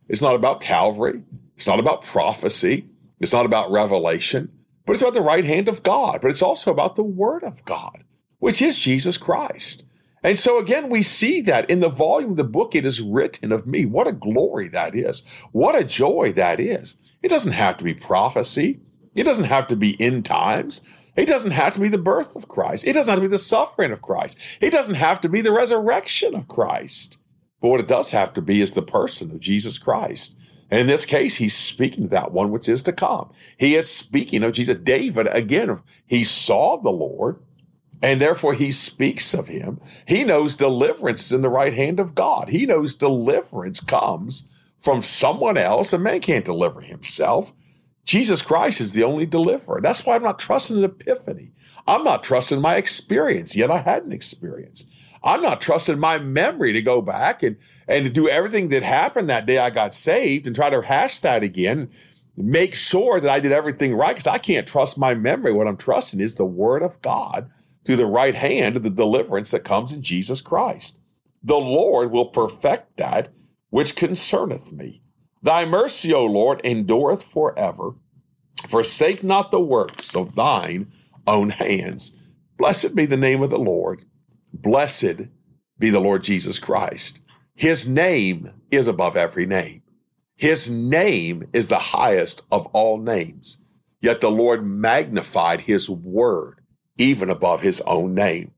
It's 0.08 0.22
not 0.22 0.34
about 0.34 0.60
Calvary. 0.60 1.22
It's 1.56 1.66
not 1.66 1.78
about 1.78 2.02
prophecy. 2.02 2.86
It's 3.20 3.32
not 3.32 3.46
about 3.46 3.70
revelation, 3.70 4.50
but 4.84 4.94
it's 4.94 5.00
about 5.00 5.14
the 5.14 5.22
right 5.22 5.44
hand 5.44 5.68
of 5.68 5.84
God. 5.84 6.20
But 6.20 6.32
it's 6.32 6.42
also 6.42 6.72
about 6.72 6.96
the 6.96 7.04
word 7.04 7.44
of 7.44 7.64
God, 7.64 8.02
which 8.40 8.60
is 8.60 8.76
Jesus 8.76 9.16
Christ. 9.16 9.84
And 10.24 10.38
so 10.38 10.58
again, 10.58 10.88
we 10.88 11.04
see 11.04 11.40
that 11.42 11.70
in 11.70 11.80
the 11.80 11.88
volume 11.88 12.32
of 12.32 12.36
the 12.36 12.44
book, 12.44 12.74
it 12.74 12.84
is 12.84 13.00
written 13.00 13.52
of 13.52 13.66
me. 13.66 13.86
What 13.86 14.08
a 14.08 14.12
glory 14.12 14.68
that 14.68 14.96
is. 14.96 15.22
What 15.52 15.76
a 15.76 15.84
joy 15.84 16.32
that 16.34 16.58
is. 16.58 16.96
It 17.22 17.28
doesn't 17.28 17.52
have 17.52 17.76
to 17.78 17.84
be 17.84 17.94
prophecy. 17.94 18.80
It 19.14 19.24
doesn't 19.24 19.44
have 19.44 19.66
to 19.68 19.76
be 19.76 20.00
end 20.00 20.24
times. 20.24 20.80
It 21.16 21.26
doesn't 21.26 21.50
have 21.50 21.74
to 21.74 21.80
be 21.80 21.88
the 21.88 21.98
birth 21.98 22.34
of 22.34 22.48
Christ. 22.48 22.84
It 22.84 22.94
doesn't 22.94 23.10
have 23.10 23.18
to 23.22 23.28
be 23.28 23.36
the 23.36 23.38
suffering 23.38 23.92
of 23.92 24.00
Christ. 24.00 24.38
It 24.60 24.70
doesn't 24.70 24.94
have 24.94 25.20
to 25.20 25.28
be 25.28 25.40
the 25.40 25.52
resurrection 25.52 26.34
of 26.34 26.48
Christ. 26.48 27.18
But 27.60 27.68
what 27.68 27.80
it 27.80 27.88
does 27.88 28.10
have 28.10 28.32
to 28.34 28.42
be 28.42 28.60
is 28.60 28.72
the 28.72 28.82
person 28.82 29.30
of 29.30 29.40
Jesus 29.40 29.78
Christ. 29.78 30.34
And 30.70 30.80
in 30.80 30.86
this 30.86 31.04
case, 31.04 31.36
he's 31.36 31.54
speaking 31.54 32.04
of 32.04 32.10
that 32.10 32.32
one 32.32 32.50
which 32.50 32.68
is 32.68 32.82
to 32.84 32.94
come. 32.94 33.30
He 33.58 33.76
is 33.76 33.90
speaking 33.90 34.42
of 34.42 34.54
Jesus. 34.54 34.78
David, 34.82 35.28
again, 35.28 35.80
he 36.06 36.24
saw 36.24 36.80
the 36.80 36.90
Lord, 36.90 37.40
and 38.00 38.20
therefore 38.20 38.54
he 38.54 38.72
speaks 38.72 39.34
of 39.34 39.48
him. 39.48 39.80
He 40.08 40.24
knows 40.24 40.56
deliverance 40.56 41.26
is 41.26 41.32
in 41.32 41.42
the 41.42 41.50
right 41.50 41.74
hand 41.74 42.00
of 42.00 42.14
God. 42.14 42.48
He 42.48 42.64
knows 42.64 42.94
deliverance 42.94 43.80
comes 43.80 44.44
from 44.82 45.02
someone 45.02 45.56
else. 45.56 45.92
A 45.92 45.98
man 45.98 46.20
can't 46.20 46.44
deliver 46.44 46.80
himself. 46.80 47.52
Jesus 48.04 48.42
Christ 48.42 48.80
is 48.80 48.92
the 48.92 49.04
only 49.04 49.26
deliverer. 49.26 49.80
That's 49.80 50.04
why 50.04 50.16
I'm 50.16 50.22
not 50.22 50.38
trusting 50.38 50.76
an 50.76 50.84
epiphany. 50.84 51.52
I'm 51.86 52.04
not 52.04 52.24
trusting 52.24 52.60
my 52.60 52.76
experience, 52.76 53.56
yet 53.56 53.70
I 53.70 53.78
had 53.78 54.04
an 54.04 54.12
experience. 54.12 54.84
I'm 55.24 55.42
not 55.42 55.60
trusting 55.60 55.98
my 55.98 56.18
memory 56.18 56.72
to 56.72 56.82
go 56.82 57.00
back 57.00 57.42
and, 57.42 57.56
and 57.86 58.04
to 58.04 58.10
do 58.10 58.28
everything 58.28 58.68
that 58.70 58.82
happened 58.82 59.30
that 59.30 59.46
day 59.46 59.58
I 59.58 59.70
got 59.70 59.94
saved 59.94 60.46
and 60.46 60.54
try 60.54 60.70
to 60.70 60.82
hash 60.82 61.20
that 61.20 61.42
again, 61.44 61.90
make 62.36 62.74
sure 62.74 63.20
that 63.20 63.30
I 63.30 63.38
did 63.38 63.52
everything 63.52 63.94
right, 63.94 64.16
because 64.16 64.26
I 64.26 64.38
can't 64.38 64.66
trust 64.66 64.98
my 64.98 65.14
memory. 65.14 65.52
What 65.52 65.68
I'm 65.68 65.76
trusting 65.76 66.20
is 66.20 66.34
the 66.34 66.44
Word 66.44 66.82
of 66.82 67.00
God 67.02 67.50
through 67.84 67.96
the 67.96 68.06
right 68.06 68.34
hand 68.34 68.76
of 68.76 68.82
the 68.82 68.90
deliverance 68.90 69.52
that 69.52 69.64
comes 69.64 69.92
in 69.92 70.02
Jesus 70.02 70.40
Christ. 70.40 70.98
The 71.42 71.56
Lord 71.56 72.10
will 72.10 72.26
perfect 72.26 72.96
that 72.96 73.32
which 73.72 73.96
concerneth 73.96 74.70
me. 74.70 75.00
Thy 75.42 75.64
mercy, 75.64 76.12
O 76.12 76.26
Lord, 76.26 76.60
endureth 76.62 77.22
forever. 77.22 77.94
Forsake 78.68 79.24
not 79.24 79.50
the 79.50 79.60
works 79.60 80.14
of 80.14 80.34
thine 80.34 80.92
own 81.26 81.48
hands. 81.48 82.12
Blessed 82.58 82.94
be 82.94 83.06
the 83.06 83.16
name 83.16 83.42
of 83.42 83.48
the 83.48 83.58
Lord. 83.58 84.04
Blessed 84.52 85.22
be 85.78 85.88
the 85.88 86.00
Lord 86.00 86.22
Jesus 86.22 86.58
Christ. 86.58 87.20
His 87.54 87.88
name 87.88 88.50
is 88.70 88.86
above 88.86 89.16
every 89.16 89.46
name. 89.46 89.82
His 90.36 90.68
name 90.68 91.48
is 91.54 91.68
the 91.68 91.78
highest 91.78 92.42
of 92.52 92.66
all 92.74 92.98
names. 92.98 93.56
Yet 94.02 94.20
the 94.20 94.30
Lord 94.30 94.66
magnified 94.66 95.62
his 95.62 95.88
word 95.88 96.60
even 96.98 97.30
above 97.30 97.62
his 97.62 97.80
own 97.86 98.14
name. 98.14 98.50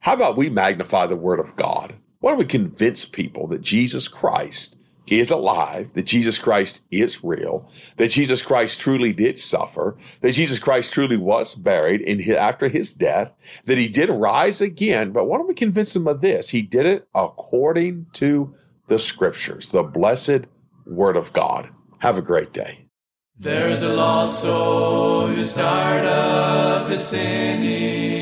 How 0.00 0.14
about 0.14 0.38
we 0.38 0.48
magnify 0.48 1.08
the 1.08 1.16
word 1.16 1.40
of 1.40 1.56
God? 1.56 1.96
Why 2.22 2.30
don't 2.30 2.38
we 2.38 2.44
convince 2.44 3.04
people 3.04 3.48
that 3.48 3.62
Jesus 3.62 4.06
Christ 4.06 4.76
is 5.08 5.28
alive, 5.28 5.92
that 5.94 6.04
Jesus 6.04 6.38
Christ 6.38 6.80
is 6.92 7.24
real, 7.24 7.68
that 7.96 8.12
Jesus 8.12 8.42
Christ 8.42 8.78
truly 8.78 9.12
did 9.12 9.40
suffer, 9.40 9.96
that 10.20 10.30
Jesus 10.30 10.60
Christ 10.60 10.92
truly 10.92 11.16
was 11.16 11.56
buried 11.56 12.00
his, 12.20 12.36
after 12.36 12.68
his 12.68 12.92
death, 12.92 13.32
that 13.66 13.76
he 13.76 13.88
did 13.88 14.08
rise 14.08 14.60
again. 14.60 15.10
But 15.10 15.24
why 15.24 15.36
don't 15.36 15.48
we 15.48 15.54
convince 15.54 15.94
them 15.94 16.06
of 16.06 16.20
this? 16.20 16.50
He 16.50 16.62
did 16.62 16.86
it 16.86 17.08
according 17.12 18.06
to 18.12 18.54
the 18.86 19.00
scriptures, 19.00 19.70
the 19.70 19.82
blessed 19.82 20.46
word 20.86 21.16
of 21.16 21.32
God. 21.32 21.70
Have 21.98 22.18
a 22.18 22.22
great 22.22 22.52
day. 22.52 22.86
There's 23.36 23.82
a 23.82 23.92
lost 23.92 24.42
soul 24.42 25.26
who's 25.26 25.54
tired 25.54 26.06
of 26.06 26.88
his 26.88 27.04
sinning, 27.04 28.21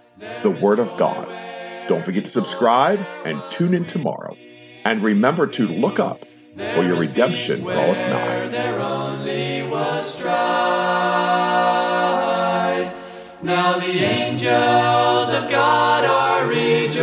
the 0.43 0.51
Word 0.51 0.79
of 0.79 0.95
God. 0.97 1.27
Don't 1.87 2.05
forget 2.05 2.25
to 2.25 2.31
subscribe 2.31 2.99
and 3.25 3.41
tune 3.51 3.73
in 3.73 3.85
tomorrow. 3.85 4.37
And 4.85 5.01
remember 5.03 5.47
to 5.47 5.67
look 5.67 5.99
up, 5.99 6.25
for 6.55 6.83
your 6.83 6.95
redemption 6.97 7.61
draweth 7.61 7.97
nigh. 7.97 8.47
There 8.49 8.79
only 8.79 9.63
was 9.67 10.13
strife. 10.13 10.31
Now 13.43 13.79
the 13.79 13.99
angels 13.99 15.31
of 15.33 15.49
God 15.49 16.05
are 16.05 16.45
rejoicing, 16.47 16.99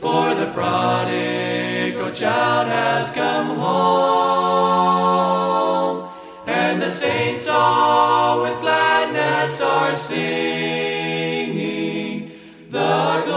for 0.00 0.34
the 0.34 0.50
prodigal 0.52 2.10
child 2.12 2.68
has 2.68 3.10
come 3.12 3.56
home, 3.56 4.37
are 9.60 9.96
singing. 9.96 10.20
The 12.70 13.27